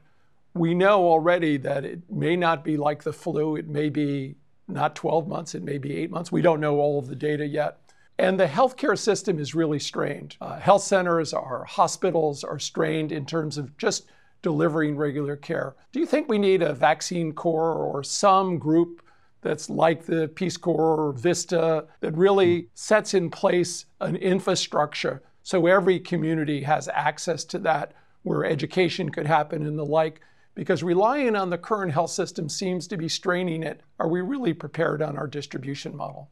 We 0.53 0.73
know 0.73 1.07
already 1.07 1.57
that 1.57 1.83
it 1.83 2.09
may 2.09 2.35
not 2.35 2.63
be 2.63 2.77
like 2.77 3.03
the 3.03 3.13
flu. 3.13 3.55
It 3.55 3.67
may 3.67 3.89
be 3.89 4.35
not 4.67 4.95
12 4.95 5.27
months, 5.27 5.55
it 5.55 5.63
may 5.63 5.77
be 5.77 5.97
eight 5.97 6.11
months. 6.11 6.31
We 6.31 6.41
don't 6.41 6.61
know 6.61 6.79
all 6.79 6.99
of 6.99 7.07
the 7.07 7.15
data 7.15 7.45
yet. 7.45 7.80
And 8.21 8.39
the 8.39 8.45
healthcare 8.45 8.99
system 8.99 9.39
is 9.39 9.55
really 9.55 9.79
strained. 9.79 10.37
Uh, 10.39 10.59
health 10.59 10.83
centers, 10.83 11.33
our 11.33 11.63
hospitals 11.63 12.43
are 12.43 12.59
strained 12.59 13.11
in 13.11 13.25
terms 13.25 13.57
of 13.57 13.75
just 13.79 14.05
delivering 14.43 14.95
regular 14.95 15.35
care. 15.35 15.75
Do 15.91 15.99
you 15.99 16.05
think 16.05 16.29
we 16.29 16.37
need 16.37 16.61
a 16.61 16.75
vaccine 16.75 17.33
corps 17.33 17.73
or 17.73 18.03
some 18.03 18.59
group 18.59 19.01
that's 19.41 19.71
like 19.71 20.05
the 20.05 20.27
Peace 20.27 20.55
Corps 20.55 20.97
or 20.97 21.13
VISTA 21.13 21.85
that 22.01 22.15
really 22.15 22.67
sets 22.75 23.15
in 23.15 23.31
place 23.31 23.87
an 24.01 24.17
infrastructure 24.17 25.23
so 25.41 25.65
every 25.65 25.99
community 25.99 26.61
has 26.61 26.87
access 26.89 27.43
to 27.45 27.57
that 27.57 27.93
where 28.21 28.45
education 28.45 29.09
could 29.09 29.25
happen 29.25 29.65
and 29.65 29.79
the 29.79 29.83
like? 29.83 30.21
Because 30.53 30.83
relying 30.83 31.35
on 31.35 31.49
the 31.49 31.57
current 31.57 31.91
health 31.91 32.11
system 32.11 32.49
seems 32.49 32.85
to 32.89 32.97
be 32.97 33.09
straining 33.09 33.63
it. 33.63 33.81
Are 33.97 34.07
we 34.07 34.21
really 34.21 34.53
prepared 34.53 35.01
on 35.01 35.17
our 35.17 35.25
distribution 35.25 35.95
model? 35.95 36.29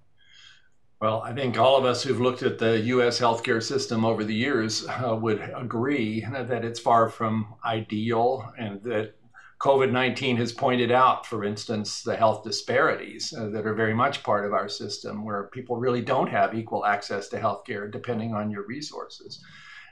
Well, 1.02 1.22
I 1.22 1.32
think 1.32 1.58
all 1.58 1.78
of 1.78 1.86
us 1.86 2.04
who've 2.04 2.20
looked 2.20 2.44
at 2.44 2.60
the 2.60 2.78
U.S. 2.80 3.22
healthcare 3.22 3.64
system 3.64 4.04
over 4.04 4.26
the 4.26 4.36
years 4.36 4.86
uh, 4.86 5.16
would 5.16 5.40
agree 5.56 6.26
that 6.30 6.66
it's 6.66 6.80
far 6.80 7.08
from 7.08 7.56
ideal 7.64 8.52
and 8.58 8.84
that 8.84 9.14
COVID 9.62 9.94
19 9.94 10.36
has 10.38 10.52
pointed 10.52 10.92
out, 10.92 11.26
for 11.26 11.46
instance, 11.46 12.04
the 12.04 12.18
health 12.18 12.44
disparities 12.44 13.34
uh, 13.34 13.48
that 13.48 13.66
are 13.66 13.74
very 13.74 13.94
much 13.94 14.24
part 14.24 14.46
of 14.46 14.52
our 14.52 14.68
system, 14.68 15.24
where 15.24 15.50
people 15.54 15.78
really 15.78 16.02
don't 16.02 16.30
have 16.30 16.54
equal 16.54 16.86
access 16.86 17.30
to 17.30 17.40
healthcare 17.40 17.90
depending 17.90 18.34
on 18.34 18.52
your 18.52 18.66
resources. 18.66 19.42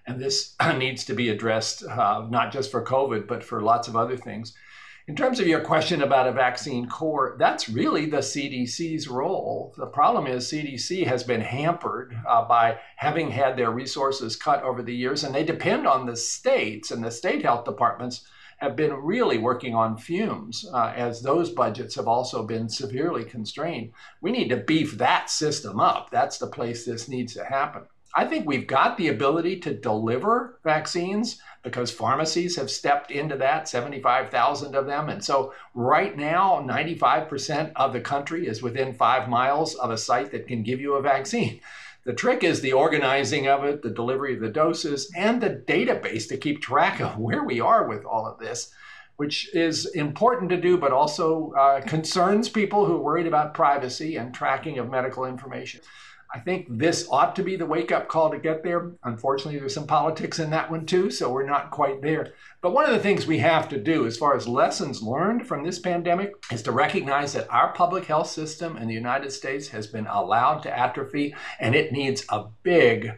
And 0.08 0.20
this 0.20 0.56
needs 0.78 1.06
to 1.06 1.14
be 1.14 1.30
addressed 1.30 1.86
uh, 1.86 2.28
not 2.30 2.52
just 2.52 2.70
for 2.70 2.84
COVID, 2.84 3.28
but 3.28 3.46
for 3.46 3.62
lots 3.62 3.88
of 3.88 3.96
other 3.96 4.18
things. 4.18 4.54
In 5.08 5.16
terms 5.16 5.40
of 5.40 5.48
your 5.48 5.62
question 5.62 6.02
about 6.02 6.28
a 6.28 6.34
vaccine 6.34 6.90
corps, 6.90 7.38
that's 7.40 7.70
really 7.70 8.08
the 8.08 8.18
CDC's 8.18 9.08
role. 9.08 9.74
The 9.78 9.86
problem 9.86 10.28
is 10.28 10.52
CDC 10.52 11.08
has 11.08 11.24
been 11.24 11.40
hampered 11.40 12.14
uh, 12.28 12.46
by 12.46 12.80
having 12.98 13.32
had 13.32 13.56
their 13.56 13.72
resources 13.72 14.36
cut 14.36 14.64
over 14.64 14.84
the 14.84 14.94
years, 14.94 15.24
and 15.24 15.34
they 15.34 15.46
depend 15.46 15.88
on 15.88 16.06
the 16.06 16.18
states, 16.18 16.92
and 16.92 17.02
the 17.02 17.10
state 17.10 17.44
health 17.44 17.64
departments 17.64 18.28
have 18.58 18.76
been 18.76 18.96
really 18.96 19.38
working 19.38 19.74
on 19.74 19.98
fumes 19.98 20.66
uh, 20.74 20.92
as 20.94 21.22
those 21.22 21.52
budgets 21.52 21.96
have 21.96 22.10
also 22.10 22.46
been 22.46 22.68
severely 22.68 23.24
constrained. 23.24 23.94
We 24.20 24.32
need 24.32 24.50
to 24.50 24.58
beef 24.58 24.98
that 24.98 25.30
system 25.30 25.80
up. 25.80 26.10
That's 26.12 26.38
the 26.38 26.48
place 26.48 26.84
this 26.84 27.08
needs 27.08 27.34
to 27.36 27.46
happen. 27.46 27.84
I 28.18 28.26
think 28.26 28.48
we've 28.48 28.66
got 28.66 28.98
the 28.98 29.10
ability 29.10 29.60
to 29.60 29.76
deliver 29.76 30.58
vaccines 30.64 31.40
because 31.62 31.92
pharmacies 31.92 32.56
have 32.56 32.72
stepped 32.72 33.12
into 33.12 33.38
that, 33.38 33.70
75,000 33.70 34.74
of 34.74 34.88
them. 34.88 35.10
And 35.10 35.24
so 35.24 35.54
right 35.76 36.18
now, 36.18 36.60
95% 36.68 37.74
of 37.76 37.94
the 37.94 38.02
country 38.02 38.48
is 38.48 38.64
within 38.64 38.96
five 38.96 39.30
miles 39.30 39.76
of 39.76 39.92
a 39.92 40.00
site 40.00 40.32
that 40.32 40.48
can 40.48 40.64
give 40.64 40.82
you 40.82 40.96
a 40.96 41.02
vaccine. 41.02 41.62
The 42.06 42.14
trick 42.14 42.44
is 42.44 42.62
the 42.62 42.74
organizing 42.74 43.48
of 43.48 43.64
it, 43.64 43.84
the 43.84 43.92
delivery 43.92 44.34
of 44.34 44.42
the 44.42 44.50
doses, 44.50 45.12
and 45.16 45.40
the 45.40 45.52
database 45.52 46.28
to 46.30 46.38
keep 46.38 46.60
track 46.60 47.00
of 47.00 47.20
where 47.20 47.44
we 47.44 47.60
are 47.60 47.88
with 47.88 48.04
all 48.04 48.26
of 48.26 48.40
this, 48.40 48.74
which 49.18 49.54
is 49.54 49.86
important 49.86 50.50
to 50.50 50.58
do, 50.60 50.76
but 50.80 50.92
also 50.92 51.52
uh, 51.52 51.82
concerns 51.82 52.50
people 52.50 52.88
who 52.88 52.96
are 52.96 53.04
worried 53.04 53.28
about 53.28 53.54
privacy 53.54 54.16
and 54.16 54.34
tracking 54.34 54.80
of 54.80 54.90
medical 54.90 55.24
information. 55.24 55.82
I 56.34 56.40
think 56.40 56.68
this 56.70 57.08
ought 57.10 57.36
to 57.38 57.44
be 57.44 57.56
the 57.56 57.66
wake 57.66 57.92
up 57.92 58.08
call 58.08 58.30
to 58.32 58.38
get 58.38 58.64
there. 58.64 58.92
Unfortunately, 59.04 59.60
there's 59.60 59.74
some 59.74 59.88
politics 59.88 60.40
in 60.40 60.50
that 60.50 60.70
one 60.70 60.86
too, 60.86 61.10
so 61.10 61.32
we're 61.32 61.46
not 61.46 61.72
quite 61.72 62.02
there. 62.02 62.34
But 62.62 62.74
one 62.74 62.86
of 62.86 62.92
the 62.92 63.00
things 63.00 63.26
we 63.26 63.40
have 63.40 63.70
to 63.70 63.80
do, 63.80 64.06
as 64.06 64.18
far 64.18 64.36
as 64.36 64.48
lessons 64.48 65.02
learned 65.02 65.48
from 65.48 65.64
this 65.64 65.80
pandemic, 65.80 66.34
is 66.52 66.62
to 66.64 66.72
recognize 66.72 67.34
that 67.34 67.50
our 67.50 67.72
public 67.72 68.06
health 68.06 68.30
system 68.30 68.78
in 68.78 68.88
the 68.88 68.94
United 68.94 69.32
States 69.32 69.70
has 69.70 69.88
been 69.88 70.08
allowed 70.08 70.60
to 70.64 70.78
atrophy 70.78 71.34
and 71.60 71.76
it 71.76 71.92
needs 71.92 72.26
a 72.30 72.46
big 72.64 73.18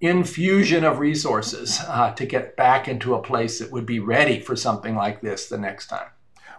infusion 0.00 0.84
of 0.84 0.98
resources 0.98 1.80
uh, 1.86 2.12
to 2.14 2.26
get 2.26 2.56
back 2.56 2.88
into 2.88 3.14
a 3.14 3.22
place 3.22 3.58
that 3.58 3.72
would 3.72 3.86
be 3.86 3.98
ready 3.98 4.40
for 4.40 4.56
something 4.56 4.94
like 4.94 5.20
this 5.20 5.48
the 5.48 5.58
next 5.58 5.88
time. 5.88 6.08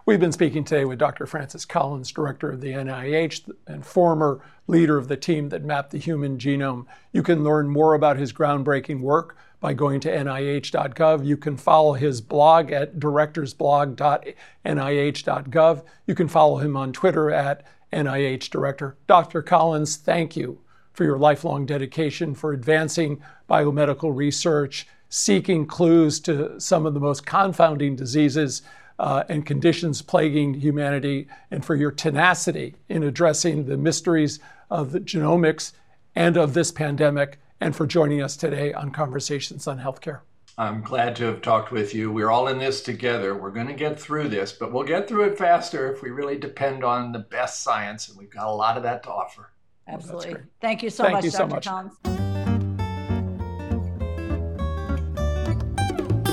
We've 0.06 0.18
been 0.18 0.32
speaking 0.32 0.64
today 0.64 0.86
with 0.86 0.98
Dr. 0.98 1.26
Francis 1.26 1.66
Collins, 1.66 2.10
director 2.10 2.50
of 2.50 2.62
the 2.62 2.72
NIH 2.72 3.50
and 3.66 3.84
former 3.84 4.40
leader 4.66 4.96
of 4.96 5.08
the 5.08 5.16
team 5.16 5.50
that 5.50 5.62
mapped 5.62 5.90
the 5.90 5.98
human 5.98 6.38
genome. 6.38 6.86
You 7.12 7.22
can 7.22 7.44
learn 7.44 7.68
more 7.68 7.92
about 7.92 8.16
his 8.16 8.32
groundbreaking 8.32 9.00
work 9.00 9.36
by 9.60 9.74
going 9.74 10.00
to 10.00 10.08
nih.gov. 10.08 11.26
You 11.26 11.36
can 11.36 11.58
follow 11.58 11.92
his 11.92 12.22
blog 12.22 12.72
at 12.72 12.98
directorsblog.nih.gov. 12.98 15.84
You 16.06 16.14
can 16.14 16.28
follow 16.28 16.56
him 16.56 16.78
on 16.78 16.94
Twitter 16.94 17.30
at 17.30 17.62
NIH 17.92 18.48
Director. 18.48 18.96
Dr. 19.06 19.42
Collins, 19.42 19.96
thank 19.96 20.34
you 20.34 20.62
for 20.94 21.04
your 21.04 21.18
lifelong 21.18 21.66
dedication 21.66 22.34
for 22.34 22.54
advancing 22.54 23.20
biomedical 23.50 24.16
research, 24.16 24.86
seeking 25.10 25.66
clues 25.66 26.20
to 26.20 26.58
some 26.58 26.86
of 26.86 26.94
the 26.94 27.00
most 27.00 27.26
confounding 27.26 27.96
diseases 27.96 28.62
uh, 29.00 29.24
and 29.30 29.46
conditions 29.46 30.02
plaguing 30.02 30.52
humanity, 30.52 31.26
and 31.50 31.64
for 31.64 31.74
your 31.74 31.90
tenacity 31.90 32.74
in 32.90 33.02
addressing 33.02 33.64
the 33.64 33.78
mysteries 33.78 34.38
of 34.70 34.92
the 34.92 35.00
genomics 35.00 35.72
and 36.14 36.36
of 36.36 36.52
this 36.52 36.70
pandemic, 36.70 37.40
and 37.62 37.74
for 37.74 37.86
joining 37.86 38.20
us 38.22 38.36
today 38.36 38.74
on 38.74 38.90
Conversations 38.90 39.66
on 39.66 39.78
Healthcare. 39.80 40.20
I'm 40.58 40.82
glad 40.82 41.16
to 41.16 41.24
have 41.24 41.40
talked 41.40 41.72
with 41.72 41.94
you. 41.94 42.12
We're 42.12 42.30
all 42.30 42.48
in 42.48 42.58
this 42.58 42.82
together. 42.82 43.34
We're 43.34 43.52
going 43.52 43.68
to 43.68 43.72
get 43.72 43.98
through 43.98 44.28
this, 44.28 44.52
but 44.52 44.70
we'll 44.70 44.84
get 44.84 45.08
through 45.08 45.24
it 45.24 45.38
faster 45.38 45.90
if 45.90 46.02
we 46.02 46.10
really 46.10 46.36
depend 46.36 46.84
on 46.84 47.12
the 47.12 47.20
best 47.20 47.62
science, 47.62 48.10
and 48.10 48.18
we've 48.18 48.30
got 48.30 48.48
a 48.48 48.52
lot 48.52 48.76
of 48.76 48.82
that 48.82 49.02
to 49.04 49.10
offer. 49.10 49.50
Absolutely. 49.88 50.36
Thank 50.60 50.82
you 50.82 50.90
so 50.90 51.04
Thank 51.04 51.14
much, 51.14 51.24
you 51.24 51.30
Dr. 51.30 51.48
So 51.48 51.54
much. 51.54 51.64
Collins. 51.64 52.19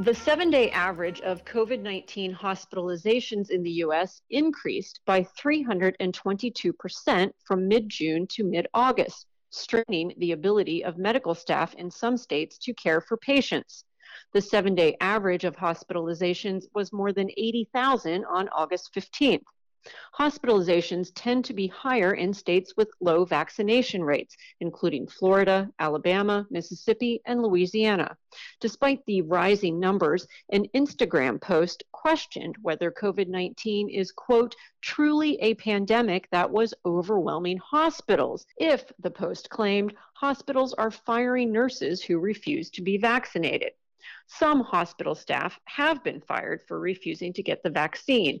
The 0.00 0.14
seven 0.14 0.48
day 0.48 0.70
average 0.70 1.20
of 1.20 1.44
COVID 1.44 1.82
19 1.82 2.34
hospitalizations 2.34 3.50
in 3.50 3.62
the 3.62 3.84
US 3.84 4.22
increased 4.30 5.00
by 5.04 5.24
322% 5.38 7.32
from 7.44 7.68
mid 7.68 7.90
June 7.90 8.26
to 8.28 8.42
mid 8.42 8.66
August, 8.72 9.26
straining 9.50 10.14
the 10.16 10.32
ability 10.32 10.82
of 10.82 10.96
medical 10.96 11.34
staff 11.34 11.74
in 11.74 11.90
some 11.90 12.16
states 12.16 12.56
to 12.60 12.72
care 12.72 13.02
for 13.02 13.18
patients. 13.18 13.84
The 14.32 14.40
seven 14.40 14.74
day 14.74 14.96
average 15.02 15.44
of 15.44 15.54
hospitalizations 15.56 16.64
was 16.72 16.94
more 16.94 17.12
than 17.12 17.28
80,000 17.36 18.24
on 18.24 18.48
August 18.56 18.94
15th. 18.94 19.44
Hospitalizations 20.18 21.10
tend 21.14 21.46
to 21.46 21.54
be 21.54 21.66
higher 21.68 22.12
in 22.12 22.34
states 22.34 22.76
with 22.76 22.90
low 23.00 23.24
vaccination 23.24 24.04
rates, 24.04 24.36
including 24.60 25.06
Florida, 25.06 25.70
Alabama, 25.78 26.46
Mississippi, 26.50 27.22
and 27.24 27.42
Louisiana. 27.42 28.18
Despite 28.60 29.06
the 29.06 29.22
rising 29.22 29.80
numbers, 29.80 30.26
an 30.50 30.66
Instagram 30.74 31.40
post 31.40 31.82
questioned 31.92 32.56
whether 32.60 32.90
COVID 32.90 33.28
19 33.28 33.88
is, 33.88 34.12
quote, 34.12 34.54
truly 34.82 35.40
a 35.40 35.54
pandemic 35.54 36.28
that 36.30 36.50
was 36.50 36.74
overwhelming 36.84 37.56
hospitals. 37.56 38.44
If, 38.58 38.84
the 38.98 39.10
post 39.10 39.48
claimed, 39.48 39.94
hospitals 40.12 40.74
are 40.74 40.90
firing 40.90 41.52
nurses 41.52 42.02
who 42.02 42.18
refuse 42.18 42.68
to 42.70 42.82
be 42.82 42.98
vaccinated. 42.98 43.72
Some 44.26 44.60
hospital 44.60 45.14
staff 45.14 45.58
have 45.64 46.04
been 46.04 46.20
fired 46.20 46.62
for 46.66 46.78
refusing 46.78 47.32
to 47.34 47.42
get 47.42 47.62
the 47.62 47.70
vaccine. 47.70 48.40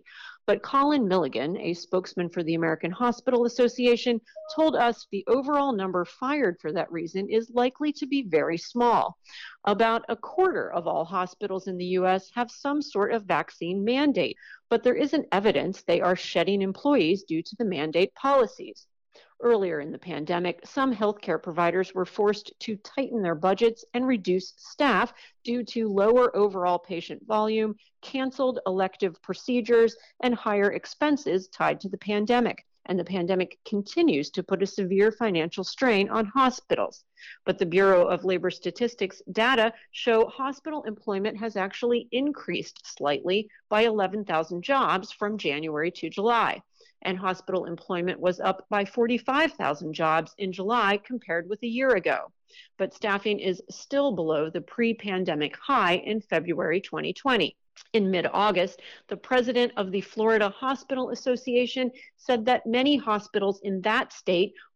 But 0.50 0.62
Colin 0.62 1.06
Milligan, 1.06 1.56
a 1.58 1.74
spokesman 1.74 2.28
for 2.28 2.42
the 2.42 2.56
American 2.56 2.90
Hospital 2.90 3.44
Association, 3.44 4.20
told 4.56 4.74
us 4.74 5.06
the 5.12 5.22
overall 5.28 5.72
number 5.72 6.04
fired 6.04 6.58
for 6.58 6.72
that 6.72 6.90
reason 6.90 7.28
is 7.28 7.52
likely 7.54 7.92
to 7.92 8.04
be 8.04 8.22
very 8.22 8.58
small. 8.58 9.16
About 9.64 10.04
a 10.08 10.16
quarter 10.16 10.72
of 10.72 10.88
all 10.88 11.04
hospitals 11.04 11.68
in 11.68 11.78
the 11.78 11.94
US 12.00 12.32
have 12.34 12.50
some 12.50 12.82
sort 12.82 13.12
of 13.12 13.26
vaccine 13.26 13.84
mandate, 13.84 14.36
but 14.68 14.82
there 14.82 14.96
isn't 14.96 15.28
evidence 15.30 15.84
they 15.84 16.00
are 16.00 16.16
shedding 16.16 16.62
employees 16.62 17.22
due 17.22 17.44
to 17.44 17.54
the 17.56 17.64
mandate 17.64 18.12
policies. 18.16 18.88
Earlier 19.42 19.80
in 19.80 19.90
the 19.90 19.98
pandemic, 19.98 20.60
some 20.66 20.94
healthcare 20.94 21.42
providers 21.42 21.94
were 21.94 22.04
forced 22.04 22.52
to 22.60 22.76
tighten 22.76 23.22
their 23.22 23.34
budgets 23.34 23.84
and 23.94 24.06
reduce 24.06 24.52
staff 24.56 25.14
due 25.44 25.64
to 25.64 25.88
lower 25.88 26.34
overall 26.36 26.78
patient 26.78 27.26
volume, 27.26 27.76
canceled 28.02 28.60
elective 28.66 29.20
procedures, 29.22 29.96
and 30.20 30.34
higher 30.34 30.72
expenses 30.72 31.48
tied 31.48 31.80
to 31.80 31.88
the 31.88 31.98
pandemic 31.98 32.66
and 32.86 32.98
the 32.98 33.04
pandemic 33.04 33.58
continues 33.64 34.30
to 34.30 34.42
put 34.42 34.62
a 34.62 34.66
severe 34.66 35.12
financial 35.12 35.62
strain 35.62 36.08
on 36.08 36.26
hospitals. 36.26 37.04
But 37.44 37.58
the 37.58 37.66
Bureau 37.66 38.06
of 38.06 38.24
Labor 38.24 38.50
Statistics 38.50 39.22
data 39.30 39.72
show 39.92 40.26
hospital 40.26 40.82
employment 40.84 41.38
has 41.38 41.56
actually 41.56 42.08
increased 42.10 42.80
slightly 42.84 43.48
by 43.68 43.82
11,000 43.82 44.62
jobs 44.62 45.12
from 45.12 45.38
January 45.38 45.90
to 45.92 46.10
July. 46.10 46.62
And 47.02 47.18
hospital 47.18 47.64
employment 47.64 48.20
was 48.20 48.40
up 48.40 48.66
by 48.68 48.84
45,000 48.84 49.92
jobs 49.92 50.34
in 50.38 50.52
July 50.52 50.98
compared 50.98 51.48
with 51.48 51.62
a 51.62 51.66
year 51.66 51.90
ago. 51.90 52.32
But 52.76 52.92
staffing 52.92 53.38
is 53.38 53.62
still 53.70 54.12
below 54.12 54.50
the 54.50 54.60
pre 54.60 54.94
pandemic 54.94 55.56
high 55.56 55.96
in 55.96 56.20
February 56.20 56.80
2020. 56.80 57.56
In 57.92 58.10
mid 58.10 58.26
August, 58.32 58.82
the 59.08 59.16
president 59.16 59.72
of 59.76 59.90
the 59.90 60.00
Florida 60.00 60.50
Hospital 60.50 61.10
Association 61.10 61.90
said 62.16 62.44
that 62.44 62.66
many 62.66 62.96
hospitals 62.96 63.60
in 63.62 63.80
that 63.82 64.12
state 64.12 64.52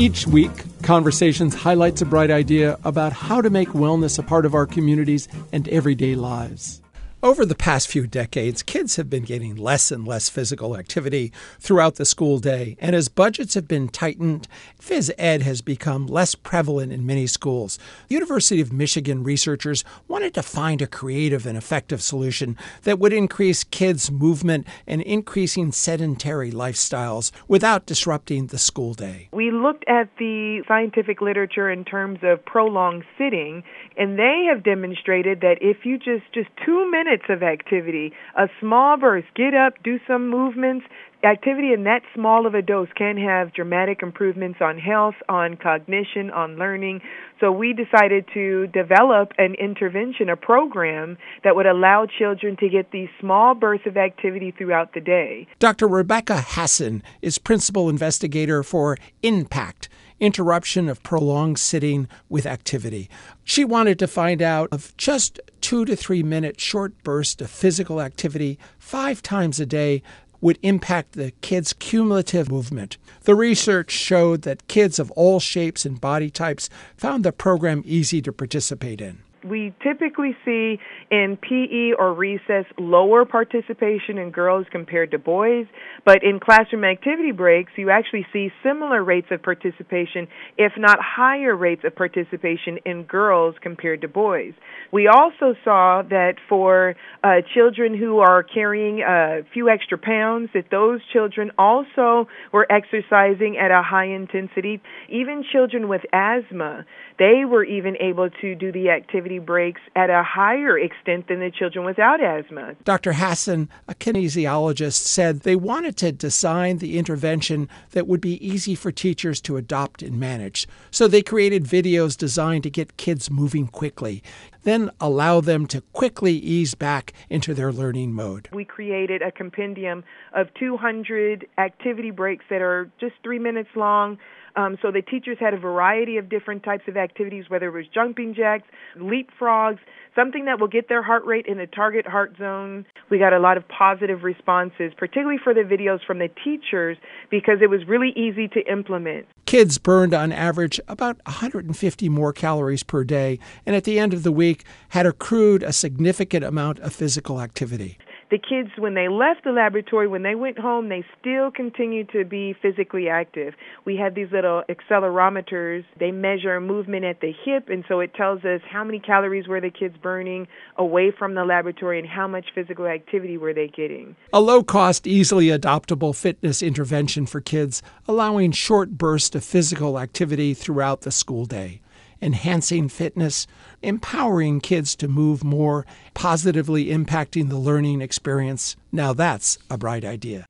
Each 0.00 0.26
week, 0.26 0.50
Conversations 0.82 1.54
highlights 1.54 2.00
a 2.00 2.06
bright 2.06 2.30
idea 2.30 2.78
about 2.84 3.12
how 3.12 3.42
to 3.42 3.50
make 3.50 3.68
wellness 3.68 4.18
a 4.18 4.22
part 4.22 4.46
of 4.46 4.54
our 4.54 4.64
communities 4.64 5.28
and 5.52 5.68
everyday 5.68 6.14
lives. 6.14 6.80
Over 7.22 7.44
the 7.44 7.54
past 7.54 7.88
few 7.88 8.06
decades, 8.06 8.62
kids 8.62 8.96
have 8.96 9.10
been 9.10 9.24
getting 9.24 9.54
less 9.54 9.90
and 9.90 10.08
less 10.08 10.30
physical 10.30 10.74
activity 10.74 11.34
throughout 11.58 11.96
the 11.96 12.06
school 12.06 12.38
day, 12.38 12.78
and 12.80 12.96
as 12.96 13.10
budgets 13.10 13.52
have 13.52 13.68
been 13.68 13.88
tightened, 13.88 14.48
phys 14.80 15.10
ed 15.18 15.42
has 15.42 15.60
become 15.60 16.06
less 16.06 16.34
prevalent 16.34 16.92
in 16.94 17.04
many 17.04 17.26
schools. 17.26 17.78
The 18.08 18.14
University 18.14 18.62
of 18.62 18.72
Michigan 18.72 19.22
researchers 19.22 19.84
wanted 20.08 20.32
to 20.32 20.42
find 20.42 20.80
a 20.80 20.86
creative 20.86 21.44
and 21.44 21.58
effective 21.58 22.00
solution 22.00 22.56
that 22.84 22.98
would 22.98 23.12
increase 23.12 23.64
kids' 23.64 24.10
movement 24.10 24.66
and 24.86 25.02
increasing 25.02 25.72
sedentary 25.72 26.50
lifestyles 26.50 27.32
without 27.46 27.84
disrupting 27.84 28.46
the 28.46 28.56
school 28.56 28.94
day. 28.94 29.28
We 29.34 29.50
looked 29.50 29.84
at 29.86 30.08
the 30.18 30.62
scientific 30.66 31.20
literature 31.20 31.70
in 31.70 31.84
terms 31.84 32.20
of 32.22 32.42
prolonged 32.46 33.04
sitting, 33.18 33.62
and 33.98 34.18
they 34.18 34.46
have 34.48 34.64
demonstrated 34.64 35.42
that 35.42 35.58
if 35.60 35.84
you 35.84 35.98
just 35.98 36.24
just 36.32 36.48
2 36.64 36.90
minutes 36.90 37.09
minutes 37.10 37.28
of 37.28 37.42
activity, 37.42 38.12
a 38.36 38.48
small 38.60 38.96
burst, 38.96 39.26
get 39.34 39.54
up, 39.54 39.74
do 39.82 39.98
some 40.06 40.28
movements. 40.28 40.86
Activity 41.22 41.72
in 41.74 41.84
that 41.84 42.02
small 42.14 42.46
of 42.46 42.54
a 42.54 42.62
dose 42.62 42.88
can 42.96 43.18
have 43.18 43.52
dramatic 43.52 44.02
improvements 44.02 44.60
on 44.62 44.78
health, 44.78 45.16
on 45.28 45.56
cognition, 45.56 46.30
on 46.30 46.56
learning. 46.56 47.00
So 47.40 47.52
we 47.52 47.74
decided 47.74 48.26
to 48.32 48.68
develop 48.68 49.32
an 49.36 49.54
intervention, 49.54 50.30
a 50.30 50.36
program 50.36 51.18
that 51.44 51.56
would 51.56 51.66
allow 51.66 52.06
children 52.06 52.56
to 52.60 52.68
get 52.68 52.90
these 52.90 53.08
small 53.20 53.54
bursts 53.54 53.86
of 53.86 53.96
activity 53.96 54.54
throughout 54.56 54.94
the 54.94 55.00
day. 55.00 55.46
Dr. 55.58 55.88
Rebecca 55.88 56.36
Hasson 56.40 57.02
is 57.20 57.38
principal 57.38 57.90
investigator 57.90 58.62
for 58.62 58.96
InPACT 59.22 59.88
interruption 60.20 60.88
of 60.88 61.02
prolonged 61.02 61.58
sitting 61.58 62.06
with 62.28 62.46
activity. 62.46 63.08
She 63.42 63.64
wanted 63.64 63.98
to 63.98 64.06
find 64.06 64.42
out 64.42 64.68
of 64.70 64.94
just 64.96 65.40
two 65.70 65.84
to 65.84 65.94
three 65.94 66.24
minute 66.24 66.60
short 66.60 67.00
bursts 67.04 67.40
of 67.40 67.48
physical 67.48 68.00
activity 68.00 68.58
five 68.80 69.22
times 69.22 69.60
a 69.60 69.64
day 69.64 70.02
would 70.40 70.58
impact 70.62 71.12
the 71.12 71.30
kids' 71.42 71.72
cumulative 71.72 72.50
movement. 72.50 72.98
The 73.20 73.36
research 73.36 73.92
showed 73.92 74.42
that 74.42 74.66
kids 74.66 74.98
of 74.98 75.12
all 75.12 75.38
shapes 75.38 75.86
and 75.86 76.00
body 76.00 76.28
types 76.28 76.68
found 76.96 77.24
the 77.24 77.30
program 77.30 77.84
easy 77.86 78.20
to 78.20 78.32
participate 78.32 79.00
in 79.00 79.18
we 79.44 79.74
typically 79.82 80.36
see 80.44 80.78
in 81.10 81.38
PE 81.40 81.92
or 81.98 82.12
recess 82.14 82.64
lower 82.78 83.24
participation 83.24 84.18
in 84.18 84.30
girls 84.30 84.66
compared 84.70 85.10
to 85.12 85.18
boys, 85.18 85.66
but 86.04 86.22
in 86.22 86.40
classroom 86.40 86.84
activity 86.84 87.32
breaks, 87.32 87.72
you 87.76 87.90
actually 87.90 88.26
see 88.32 88.50
similar 88.62 89.02
rates 89.02 89.28
of 89.30 89.42
participation, 89.42 90.28
if 90.58 90.72
not 90.76 90.98
higher 91.00 91.56
rates 91.56 91.82
of 91.84 91.94
participation 91.94 92.78
in 92.84 93.04
girls 93.04 93.54
compared 93.62 94.02
to 94.02 94.08
boys. 94.08 94.52
We 94.92 95.08
also 95.08 95.54
saw 95.64 96.02
that 96.08 96.34
for 96.48 96.96
uh, 97.22 97.42
children 97.54 97.96
who 97.96 98.18
are 98.18 98.42
carrying 98.42 99.00
a 99.00 99.42
few 99.52 99.68
extra 99.68 99.98
pounds, 99.98 100.50
that 100.54 100.64
those 100.70 101.00
children 101.12 101.50
also 101.58 102.28
were 102.52 102.66
exercising 102.70 103.56
at 103.58 103.70
a 103.70 103.82
high 103.82 104.06
intensity. 104.06 104.80
Even 105.08 105.44
children 105.50 105.88
with 105.88 106.02
asthma, 106.12 106.84
they 107.18 107.44
were 107.46 107.64
even 107.64 107.96
able 108.00 108.30
to 108.40 108.54
do 108.54 108.72
the 108.72 108.90
activity 108.90 109.29
breaks 109.38 109.80
at 109.94 110.10
a 110.10 110.22
higher 110.22 110.78
extent 110.78 111.28
than 111.28 111.40
the 111.40 111.50
children 111.50 111.84
without 111.84 112.22
asthma. 112.22 112.74
Dr. 112.84 113.12
Hasson, 113.12 113.68
a 113.88 113.94
kinesiologist, 113.94 114.94
said 115.04 115.40
they 115.40 115.56
wanted 115.56 115.96
to 115.98 116.12
design 116.12 116.78
the 116.78 116.98
intervention 116.98 117.68
that 117.90 118.06
would 118.06 118.20
be 118.20 118.44
easy 118.46 118.74
for 118.74 118.90
teachers 118.90 119.40
to 119.42 119.56
adopt 119.56 120.02
and 120.02 120.18
manage. 120.18 120.66
So 120.90 121.08
they 121.08 121.22
created 121.22 121.64
videos 121.64 122.16
designed 122.16 122.64
to 122.64 122.70
get 122.70 122.96
kids 122.96 123.30
moving 123.30 123.66
quickly 123.66 124.22
then 124.62 124.90
allow 125.00 125.40
them 125.40 125.66
to 125.66 125.80
quickly 125.92 126.34
ease 126.34 126.74
back 126.74 127.12
into 127.28 127.54
their 127.54 127.72
learning 127.72 128.12
mode. 128.12 128.48
We 128.52 128.64
created 128.64 129.22
a 129.22 129.32
compendium 129.32 130.04
of 130.34 130.48
200 130.58 131.46
activity 131.58 132.10
breaks 132.10 132.44
that 132.50 132.62
are 132.62 132.90
just 133.00 133.14
three 133.22 133.38
minutes 133.38 133.70
long. 133.74 134.18
Um, 134.56 134.78
so 134.82 134.90
the 134.90 135.02
teachers 135.02 135.38
had 135.38 135.54
a 135.54 135.58
variety 135.58 136.16
of 136.16 136.28
different 136.28 136.62
types 136.62 136.84
of 136.88 136.96
activities, 136.96 137.44
whether 137.48 137.66
it 137.66 137.72
was 137.72 137.86
jumping 137.92 138.34
jacks, 138.34 138.66
leapfrogs, 138.96 139.78
something 140.14 140.46
that 140.46 140.60
will 140.60 140.68
get 140.68 140.88
their 140.88 141.02
heart 141.02 141.24
rate 141.24 141.46
in 141.46 141.58
the 141.58 141.66
target 141.66 142.06
heart 142.06 142.34
zone. 142.38 142.84
We 143.10 143.18
got 143.18 143.32
a 143.32 143.38
lot 143.38 143.56
of 143.56 143.64
positive 143.68 144.22
responses, 144.22 144.92
particularly 144.96 145.38
for 145.42 145.54
the 145.54 145.60
videos 145.60 146.04
from 146.06 146.18
the 146.18 146.28
teachers, 146.44 146.96
because 147.30 147.58
it 147.62 147.70
was 147.70 147.86
really 147.86 148.12
easy 148.16 148.48
to 148.48 148.60
implement. 148.70 149.26
Kids 149.46 149.78
burned 149.78 150.14
on 150.14 150.32
average 150.32 150.80
about 150.88 151.16
150 151.26 152.08
more 152.08 152.32
calories 152.32 152.82
per 152.82 153.04
day, 153.04 153.38
and 153.66 153.74
at 153.74 153.84
the 153.84 153.98
end 153.98 154.12
of 154.12 154.22
the 154.22 154.32
week 154.32 154.64
had 154.90 155.06
accrued 155.06 155.62
a 155.62 155.72
significant 155.72 156.44
amount 156.44 156.78
of 156.80 156.92
physical 156.92 157.40
activity 157.40 157.98
the 158.30 158.38
kids, 158.38 158.70
when 158.78 158.94
they 158.94 159.08
left 159.08 159.44
the 159.44 159.50
laboratory, 159.50 160.06
when 160.06 160.22
they 160.22 160.36
went 160.36 160.58
home, 160.58 160.88
they 160.88 161.04
still 161.18 161.50
continued 161.50 162.10
to 162.10 162.24
be 162.24 162.54
physically 162.62 163.08
active. 163.08 163.54
We 163.84 163.96
had 163.96 164.14
these 164.14 164.28
little 164.30 164.62
accelerometers. 164.68 165.84
They 165.98 166.12
measure 166.12 166.60
movement 166.60 167.04
at 167.04 167.20
the 167.20 167.32
hip, 167.44 167.68
and 167.68 167.84
so 167.88 167.98
it 167.98 168.14
tells 168.14 168.44
us 168.44 168.60
how 168.70 168.84
many 168.84 169.00
calories 169.00 169.48
were 169.48 169.60
the 169.60 169.70
kids 169.70 169.96
burning 170.00 170.46
away 170.76 171.10
from 171.10 171.34
the 171.34 171.44
laboratory 171.44 171.98
and 171.98 172.08
how 172.08 172.28
much 172.28 172.46
physical 172.54 172.86
activity 172.86 173.36
were 173.36 173.52
they 173.52 173.66
getting. 173.66 174.14
A 174.32 174.40
low 174.40 174.62
cost, 174.62 175.06
easily 175.06 175.46
adoptable 175.46 176.14
fitness 176.14 176.62
intervention 176.62 177.26
for 177.26 177.40
kids, 177.40 177.82
allowing 178.06 178.52
short 178.52 178.96
bursts 178.96 179.34
of 179.34 179.44
physical 179.44 179.98
activity 179.98 180.54
throughout 180.54 181.00
the 181.00 181.10
school 181.10 181.46
day 181.46 181.80
enhancing 182.22 182.88
fitness, 182.88 183.46
empowering 183.82 184.60
kids 184.60 184.94
to 184.96 185.08
move 185.08 185.44
more, 185.44 185.86
positively 186.14 186.86
impacting 186.86 187.48
the 187.48 187.56
learning 187.58 188.00
experience. 188.00 188.76
Now 188.92 189.12
that's 189.12 189.58
a 189.68 189.78
bright 189.78 190.04
idea. 190.04 190.46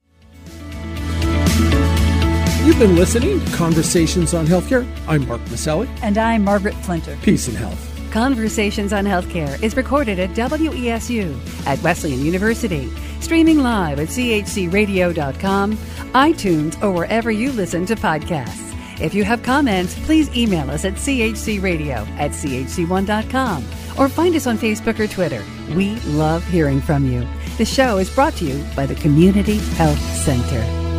You've 2.65 2.79
been 2.79 2.95
listening 2.95 3.43
to 3.43 3.57
Conversations 3.57 4.35
on 4.35 4.47
Healthcare. 4.47 4.87
I'm 5.09 5.27
Mark 5.27 5.41
Masselli. 5.43 5.89
And 6.03 6.19
I'm 6.19 6.45
Margaret 6.45 6.75
Flinter. 6.75 7.21
Peace 7.23 7.49
and 7.49 7.57
health. 7.57 7.87
Conversations 8.11 8.93
on 8.93 9.05
Healthcare 9.05 9.63
is 9.63 9.77
recorded 9.77 10.19
at 10.19 10.31
WESU 10.31 11.67
at 11.67 11.83
Wesleyan 11.83 12.25
University, 12.25 12.91
streaming 13.21 13.61
live 13.61 13.99
at 14.01 14.09
chcradio.com, 14.09 15.77
iTunes, 15.77 16.83
or 16.83 16.91
wherever 16.91 17.31
you 17.31 17.53
listen 17.53 17.87
to 17.87 17.95
podcasts. 17.95 18.70
If 19.01 19.15
you 19.15 19.25
have 19.25 19.43
comments, 19.43 19.99
please 20.01 20.35
email 20.37 20.71
us 20.71 20.85
at 20.85 20.95
chcradio 20.95 22.07
at 22.19 22.33
ch1.com 22.33 23.65
or 23.99 24.09
find 24.09 24.35
us 24.35 24.47
on 24.47 24.59
Facebook 24.59 25.01
or 25.01 25.07
Twitter. 25.07 25.43
We 25.75 25.97
love 26.01 26.47
hearing 26.47 26.81
from 26.81 27.11
you. 27.11 27.27
The 27.57 27.65
show 27.65 27.99
is 27.99 28.15
brought 28.15 28.35
to 28.37 28.45
you 28.45 28.65
by 28.77 28.87
the 28.87 28.95
Community 28.95 29.59
Health 29.77 29.99
Center. 29.99 30.90